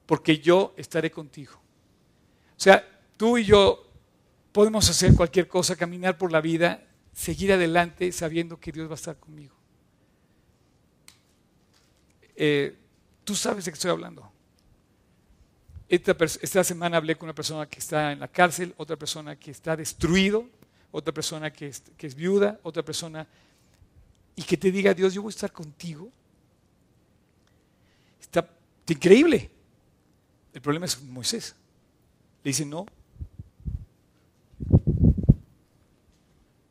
[0.05, 1.53] porque yo estaré contigo.
[1.53, 2.85] O sea,
[3.17, 3.87] tú y yo
[4.51, 8.95] podemos hacer cualquier cosa, caminar por la vida, seguir adelante sabiendo que Dios va a
[8.95, 9.55] estar conmigo.
[12.35, 12.75] Eh,
[13.23, 14.30] tú sabes de qué estoy hablando.
[15.91, 19.75] Esta, semana hablé con una persona que está en la cárcel, otra persona que está
[19.75, 20.47] destruido,
[20.89, 23.27] otra persona que es, viuda, otra persona...
[24.37, 26.09] Y que te diga, Dios, yo voy a estar contigo.
[28.21, 28.47] Está
[28.87, 29.51] increíble.
[30.53, 31.53] El problema es Moisés.
[32.41, 32.85] Le dice, no.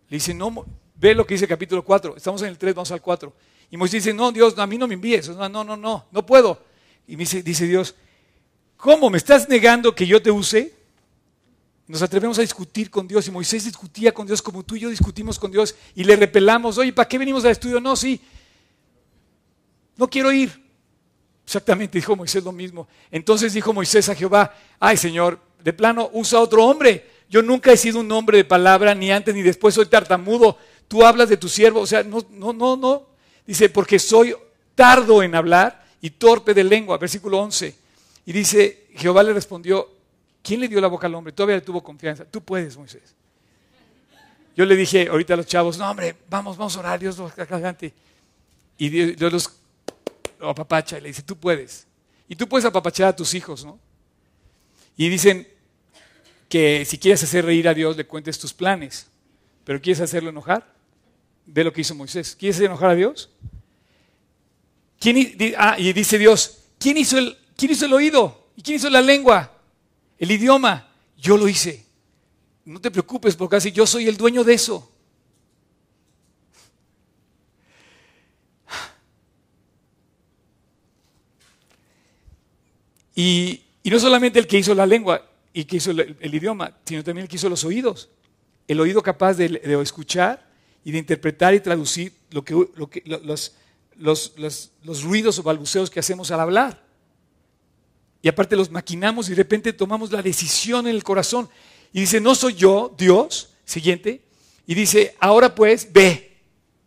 [0.08, 0.64] Le dice, no,
[0.96, 2.16] ve lo que dice el capítulo 4.
[2.16, 3.34] Estamos en el 3, vamos al 4.
[3.70, 5.28] Y Moisés dice, no, Dios, a mí no me envíes.
[5.28, 6.64] No, no, no, no, no puedo.
[7.06, 7.94] Y dice Dios,
[8.81, 10.74] ¿cómo me estás negando que yo te use?
[11.87, 14.89] Nos atrevemos a discutir con Dios y Moisés discutía con Dios como tú y yo
[14.89, 17.81] discutimos con Dios y le repelamos, oye, ¿para qué venimos al estudio?
[17.81, 18.20] No, sí,
[19.97, 20.68] no quiero ir.
[21.45, 22.87] Exactamente, dijo Moisés lo mismo.
[23.11, 27.11] Entonces dijo Moisés a Jehová, ay Señor, de plano usa otro hombre.
[27.28, 30.57] Yo nunca he sido un hombre de palabra, ni antes ni después soy tartamudo.
[30.89, 33.07] Tú hablas de tu siervo, o sea, no, no, no, no.
[33.47, 34.35] Dice, porque soy
[34.74, 37.80] tardo en hablar y torpe de lengua, versículo 11.
[38.26, 39.88] Y dice, Jehová le respondió,
[40.42, 41.32] ¿quién le dio la boca al hombre?
[41.32, 42.24] Todavía le tuvo confianza.
[42.24, 43.14] Tú puedes, Moisés.
[44.56, 47.32] Yo le dije ahorita a los chavos, no hombre, vamos, vamos a orar, Dios los
[47.38, 47.94] adelante.
[48.76, 49.50] Y Dios, los
[50.40, 51.86] apapacha y le dice, tú puedes.
[52.28, 53.78] Y tú puedes apapachar a tus hijos, ¿no?
[54.96, 55.48] Y dicen
[56.48, 59.06] que si quieres hacer reír a Dios, le cuentes tus planes.
[59.64, 60.66] Pero ¿quieres hacerlo enojar?
[61.46, 62.36] Ve lo que hizo Moisés.
[62.38, 63.30] ¿Quieres enojar a Dios?
[64.98, 68.46] ¿Quién, ah, y dice Dios, ¿quién hizo, el, ¿quién hizo el oído?
[68.56, 69.52] ¿Y quién hizo la lengua?
[70.18, 70.88] El idioma.
[71.18, 71.84] Yo lo hice.
[72.64, 74.90] No te preocupes porque así yo soy el dueño de eso.
[83.14, 87.24] Y, no solamente el que hizo la lengua y que hizo el, idioma, sino también
[87.24, 88.08] el que hizo los oídos.
[88.66, 90.48] El oído capaz de, escuchar
[90.84, 93.52] y de interpretar y traducir los
[95.02, 96.89] ruidos o balbuceos que hacemos al hablar.
[98.22, 101.48] Y aparte los maquinamos y de repente tomamos la decisión en el corazón.
[101.92, 104.22] Y dice, no soy yo, Dios, siguiente.
[104.66, 106.38] Y dice, ahora pues, ve,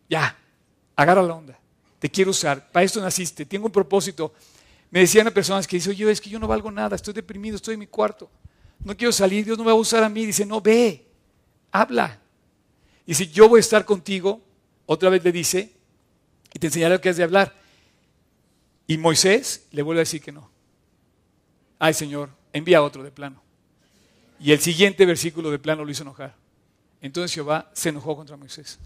[0.10, 0.38] ya,
[0.96, 1.60] agarra la onda.
[2.00, 4.34] Te quiero usar, para esto naciste, tengo un propósito.
[4.92, 7.56] Me decían a personas que dicen, yo es que yo no valgo nada, estoy deprimido,
[7.56, 8.30] estoy en mi cuarto.
[8.84, 10.26] No quiero salir, Dios no me va a usar a mí.
[10.26, 11.06] Dice, no, ve,
[11.72, 12.20] habla.
[13.06, 14.42] Dice, yo voy a estar contigo.
[14.86, 15.74] Otra vez le dice,
[16.54, 17.56] y te enseñaré lo que has de hablar.
[18.86, 20.53] Y Moisés le vuelve a decir que no.
[21.80, 23.42] Ay, Señor, envía otro de plano.
[24.40, 26.36] Y el siguiente versículo de plano lo hizo enojar.
[27.02, 28.80] Entonces Jehová se enojó contra Moisés.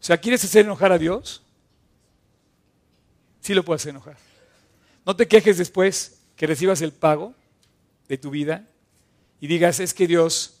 [0.00, 1.42] O sea, ¿quieres hacer enojar a Dios?
[3.40, 4.16] Sí lo puedes hacer enojar.
[5.04, 7.34] No te quejes después que recibas el pago
[8.08, 8.66] de tu vida
[9.40, 10.60] y digas, es que Dios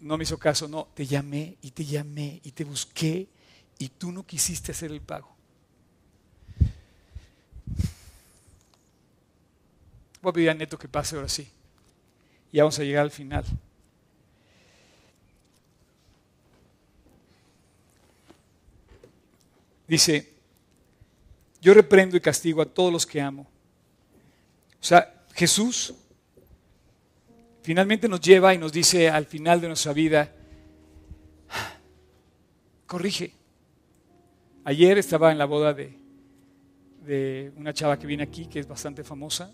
[0.00, 0.68] no me hizo caso.
[0.68, 3.28] No, te llamé y te llamé y te busqué
[3.78, 5.34] y tú no quisiste hacer el pago.
[10.22, 11.50] Voy a pedir a Neto que pase ahora sí.
[12.52, 13.44] Y vamos a llegar al final.
[19.88, 20.32] Dice,
[21.60, 23.42] yo reprendo y castigo a todos los que amo.
[24.80, 25.94] O sea, Jesús
[27.62, 30.32] finalmente nos lleva y nos dice al final de nuestra vida,
[32.86, 33.34] corrige.
[34.64, 35.98] Ayer estaba en la boda de,
[37.04, 39.52] de una chava que viene aquí, que es bastante famosa,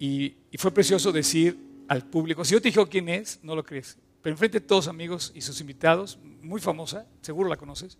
[0.00, 3.98] y, fue precioso decir al público, si yo te digo quién es, no lo crees,
[4.22, 7.98] pero enfrente de todos amigos y sus invitados, muy famosa, seguro la conoces,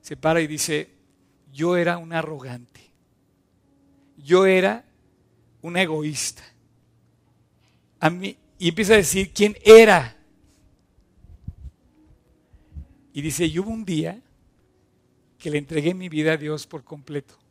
[0.00, 0.90] se para y dice,
[1.52, 2.80] yo era un arrogante,
[4.18, 4.84] yo era
[5.60, 6.42] un egoísta.
[8.00, 10.16] A mí, y empieza a decir quién era.
[13.12, 14.20] Y dice, y hubo un día
[15.38, 17.41] que le entregué mi vida a Dios por completo.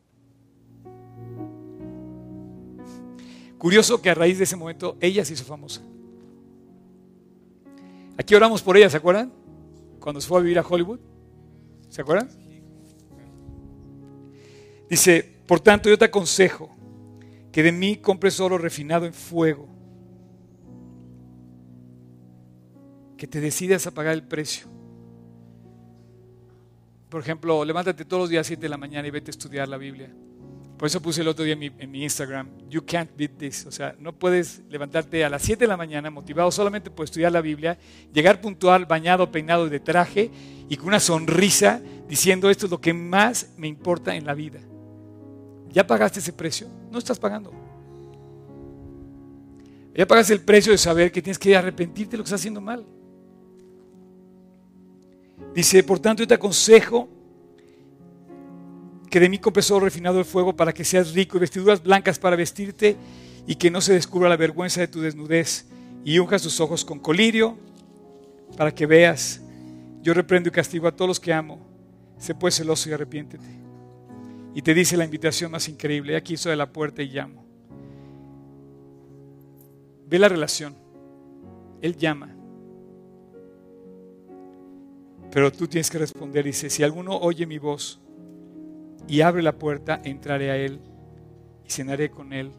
[3.62, 5.80] Curioso que a raíz de ese momento ella se hizo famosa.
[8.18, 9.32] Aquí oramos por ella, ¿se acuerdan?
[10.00, 10.98] Cuando se fue a vivir a Hollywood.
[11.88, 12.28] ¿Se acuerdan?
[14.90, 16.74] Dice, por tanto yo te aconsejo
[17.52, 19.68] que de mí compres oro refinado en fuego,
[23.16, 24.66] que te decidas a pagar el precio.
[27.08, 29.68] Por ejemplo, levántate todos los días a 7 de la mañana y vete a estudiar
[29.68, 30.12] la Biblia.
[30.76, 33.66] Por eso puse el otro día en mi, Instagram, you can't beat this.
[33.66, 37.30] O sea, no puedes levantarte a las 7 de la mañana motivado solamente por estudiar
[37.30, 37.78] la Biblia,
[38.12, 40.30] llegar puntual, bañado, peinado de traje
[40.68, 44.60] y con una sonrisa diciendo esto es lo que más me importa en la vida.
[45.70, 46.66] ¿Ya pagaste ese precio?
[46.90, 47.52] No estás pagando.
[49.94, 52.60] Ya pagaste el precio de saber que tienes que arrepentirte de lo que estás haciendo
[52.60, 52.84] mal.
[55.54, 57.08] Dice, por tanto yo te aconsejo
[59.12, 59.38] que de mí
[59.70, 62.96] oro refinado el fuego para que seas rico y vestiduras blancas para vestirte
[63.46, 65.66] y que no se descubra la vergüenza de tu desnudez
[66.02, 67.58] y unjas tus ojos con colirio
[68.56, 69.42] para que veas.
[70.00, 71.60] Yo reprendo y castigo a todos los que amo.
[72.16, 73.44] Sé pues celoso y arrepiéntete.
[74.54, 76.16] Y te dice la invitación más increíble.
[76.16, 77.44] Aquí estoy de la puerta y llamo.
[80.06, 80.74] Ve la relación.
[81.82, 82.34] Él llama.
[85.30, 86.46] Pero tú tienes que responder.
[86.46, 88.01] Dice, si alguno oye mi voz
[89.12, 90.80] y abre la puerta, entraré a Él
[91.66, 92.50] y cenaré con Él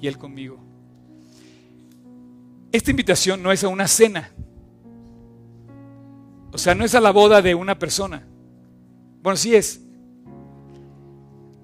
[0.00, 0.60] y Él conmigo.
[2.70, 4.30] Esta invitación no es a una cena.
[6.52, 8.24] O sea, no es a la boda de una persona.
[9.20, 9.80] Bueno, sí es.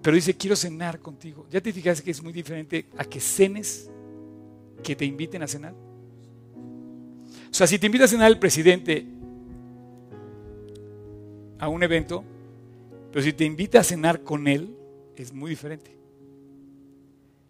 [0.02, 1.46] Pero dice, quiero cenar contigo.
[1.48, 3.88] ¿Ya te fijaste que es muy diferente a que cenes
[4.82, 5.72] que te inviten a cenar?
[5.72, 9.06] O sea, si te invita a cenar el presidente
[11.60, 12.24] a un evento,
[13.14, 14.74] pero si te invita a cenar con Él,
[15.14, 15.96] es muy diferente.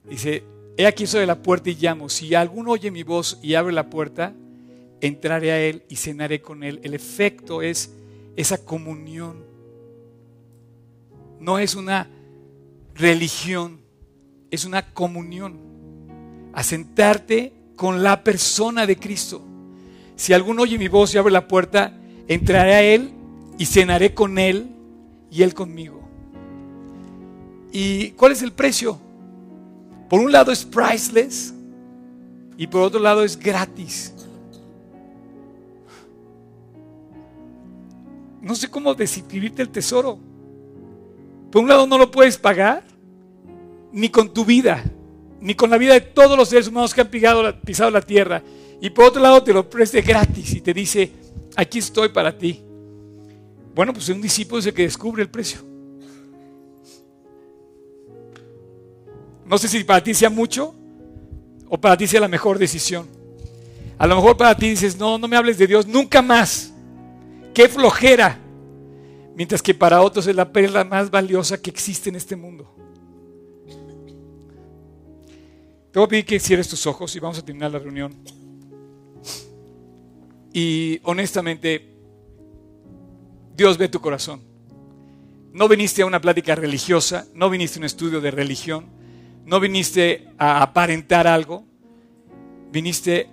[0.07, 0.45] Dice,
[0.77, 2.11] he aquí soy de la puerta y llamo.
[2.11, 4.35] Si alguno oye mi voz y abre la puerta,
[5.01, 6.81] entraré a Él y cenaré con Él.
[6.83, 7.95] El efecto es
[8.37, 9.43] esa comunión.
[11.41, 12.11] No es una
[12.95, 13.81] religión,
[14.51, 15.59] es una comunión.
[16.53, 19.41] A sentarte con la persona de Cristo.
[20.15, 21.99] Si alguno oye mi voz y abre la puerta,
[22.29, 23.13] entraré a Él
[23.57, 24.74] y cenaré con Él
[25.35, 26.01] y Él conmigo.
[27.73, 29.01] ¿Y cuál es el precio?
[30.09, 31.53] Por un lado es priceless
[32.57, 34.15] y por otro lado es gratis.
[38.41, 40.21] No sé cómo describirte el tesoro.
[41.51, 42.85] Por un lado no lo puedes pagar
[43.91, 44.85] ni con tu vida,
[45.41, 48.41] ni con la vida de todos los seres humanos que han pisado la tierra.
[48.81, 51.11] Y por otro lado te lo preste gratis y te dice,
[51.57, 52.63] aquí estoy para ti.
[53.75, 55.61] Bueno, pues un discípulo es el que descubre el precio.
[59.45, 60.75] No sé si para ti sea mucho
[61.69, 63.09] o para ti sea la mejor decisión.
[63.99, 66.73] A lo mejor para ti dices, no, no me hables de Dios nunca más.
[67.53, 68.39] Qué flojera.
[69.37, 72.73] Mientras que para otros es la perla más valiosa que existe en este mundo.
[75.91, 78.15] Te voy a pedir que cierres tus ojos y vamos a terminar la reunión.
[80.53, 81.94] Y honestamente,
[83.57, 84.43] Dios ve tu corazón.
[85.53, 88.87] No viniste a una plática religiosa, no viniste a un estudio de religión,
[89.47, 91.65] no viniste a aparentar algo,
[92.73, 93.29] viniste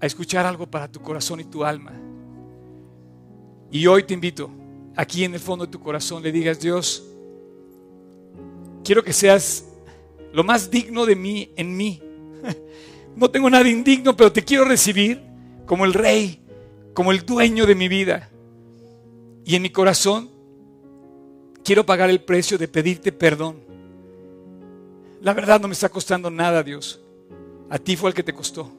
[0.00, 1.92] a escuchar algo para tu corazón y tu alma.
[3.70, 4.50] Y hoy te invito,
[4.94, 7.04] aquí en el fondo de tu corazón, le digas, Dios,
[8.84, 9.64] quiero que seas
[10.32, 12.02] lo más digno de mí en mí.
[13.16, 15.20] No tengo nada indigno, pero te quiero recibir
[15.66, 16.40] como el rey,
[16.94, 18.30] como el dueño de mi vida.
[19.48, 20.28] Y en mi corazón
[21.64, 23.56] quiero pagar el precio de pedirte perdón.
[25.22, 27.00] La verdad no me está costando nada, Dios.
[27.70, 28.70] A ti fue el que te costó.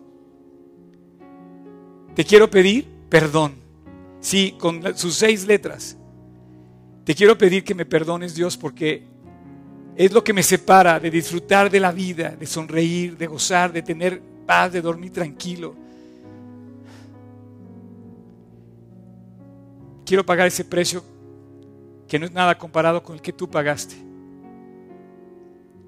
[2.13, 3.55] Te quiero pedir perdón.
[4.19, 5.97] Sí, con sus seis letras.
[7.03, 9.07] Te quiero pedir que me perdones, Dios, porque
[9.95, 13.81] es lo que me separa de disfrutar de la vida, de sonreír, de gozar, de
[13.81, 15.73] tener paz, de dormir tranquilo.
[20.09, 21.03] Quiero pagar ese precio
[22.07, 23.95] que no es nada comparado con el que tú pagaste.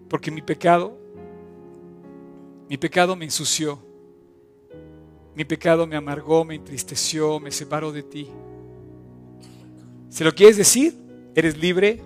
[0.08, 0.96] Porque mi pecado,
[2.70, 3.80] mi pecado me ensució.
[5.34, 8.30] Mi pecado me amargó, me entristeció, me separó de ti.
[10.10, 10.96] Si lo quieres decir,
[11.34, 12.00] eres libre.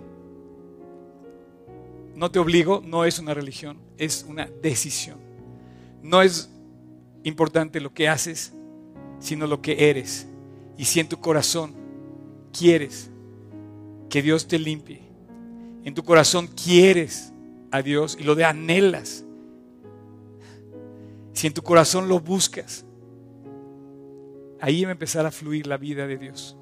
[2.16, 5.18] No te obligo, no es una religión, es una decisión.
[6.01, 6.49] No es
[7.26, 8.53] importante lo que haces,
[9.20, 10.26] sino lo que eres.
[10.78, 11.84] Y si en tu corazón
[12.57, 13.09] quieres
[14.09, 15.01] que Dios te limpie,
[15.83, 17.33] en tu corazón quieres
[17.71, 19.25] a Dios y lo de anhelas,
[21.33, 22.85] si en tu corazón lo buscas,
[24.61, 26.57] ahí va a empezar a fluir la vida de Dios.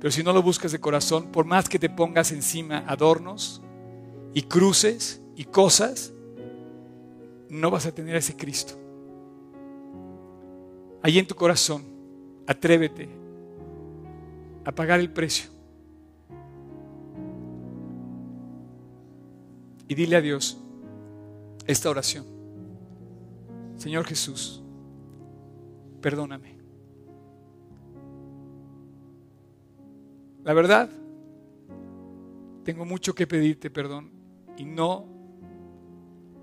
[0.00, 3.62] Pero si no lo buscas de corazón, por más que te pongas encima adornos
[4.32, 6.12] y cruces y cosas,
[7.48, 8.74] no vas a tener a ese Cristo.
[11.02, 11.84] Ahí en tu corazón,
[12.46, 13.23] atrévete
[14.64, 15.50] a pagar el precio.
[19.86, 20.58] Y dile a Dios
[21.66, 22.24] esta oración.
[23.76, 24.62] Señor Jesús,
[26.00, 26.58] perdóname.
[30.42, 30.90] La verdad,
[32.64, 34.10] tengo mucho que pedirte perdón
[34.56, 35.06] y no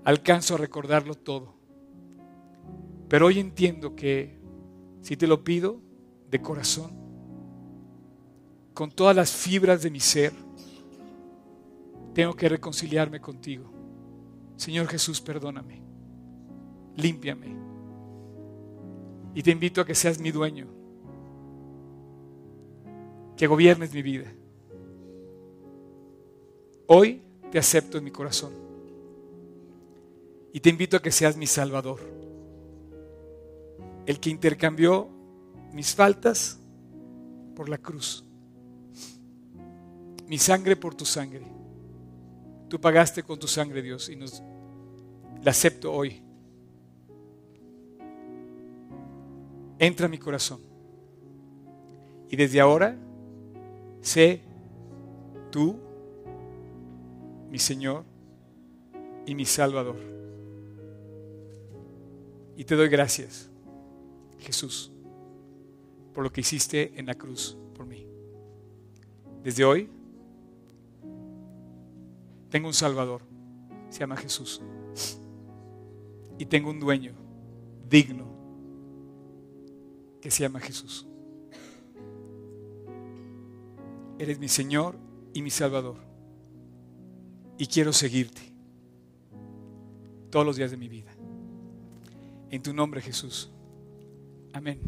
[0.04, 1.54] alcanzo a recordarlo todo.
[3.08, 4.40] Pero hoy entiendo que
[5.02, 5.80] si te lo pido
[6.30, 7.01] de corazón,
[8.74, 10.32] con todas las fibras de mi ser,
[12.14, 13.70] tengo que reconciliarme contigo.
[14.56, 15.82] Señor Jesús, perdóname,
[16.96, 17.56] límpiame.
[19.34, 20.66] Y te invito a que seas mi dueño,
[23.36, 24.32] que gobiernes mi vida.
[26.86, 28.52] Hoy te acepto en mi corazón
[30.52, 32.00] y te invito a que seas mi Salvador,
[34.04, 35.08] el que intercambió
[35.72, 36.60] mis faltas
[37.56, 38.24] por la cruz,
[40.32, 41.42] mi sangre por tu sangre.
[42.66, 44.42] Tú pagaste con tu sangre, Dios, y nos
[45.42, 46.22] la acepto hoy.
[49.78, 50.58] Entra a mi corazón.
[52.30, 52.96] Y desde ahora,
[54.00, 54.40] sé
[55.50, 55.78] tú,
[57.50, 58.02] mi Señor
[59.26, 59.98] y mi Salvador.
[62.56, 63.50] Y te doy gracias,
[64.38, 64.90] Jesús,
[66.14, 68.06] por lo que hiciste en la cruz por mí.
[69.44, 69.90] Desde hoy,
[72.52, 73.22] tengo un Salvador,
[73.88, 74.60] se llama Jesús.
[76.38, 77.14] Y tengo un dueño
[77.88, 78.26] digno,
[80.20, 81.08] que se llama Jesús.
[84.18, 84.98] Eres mi Señor
[85.32, 85.96] y mi Salvador.
[87.56, 88.42] Y quiero seguirte
[90.28, 91.12] todos los días de mi vida.
[92.50, 93.50] En tu nombre, Jesús.
[94.52, 94.78] Amén.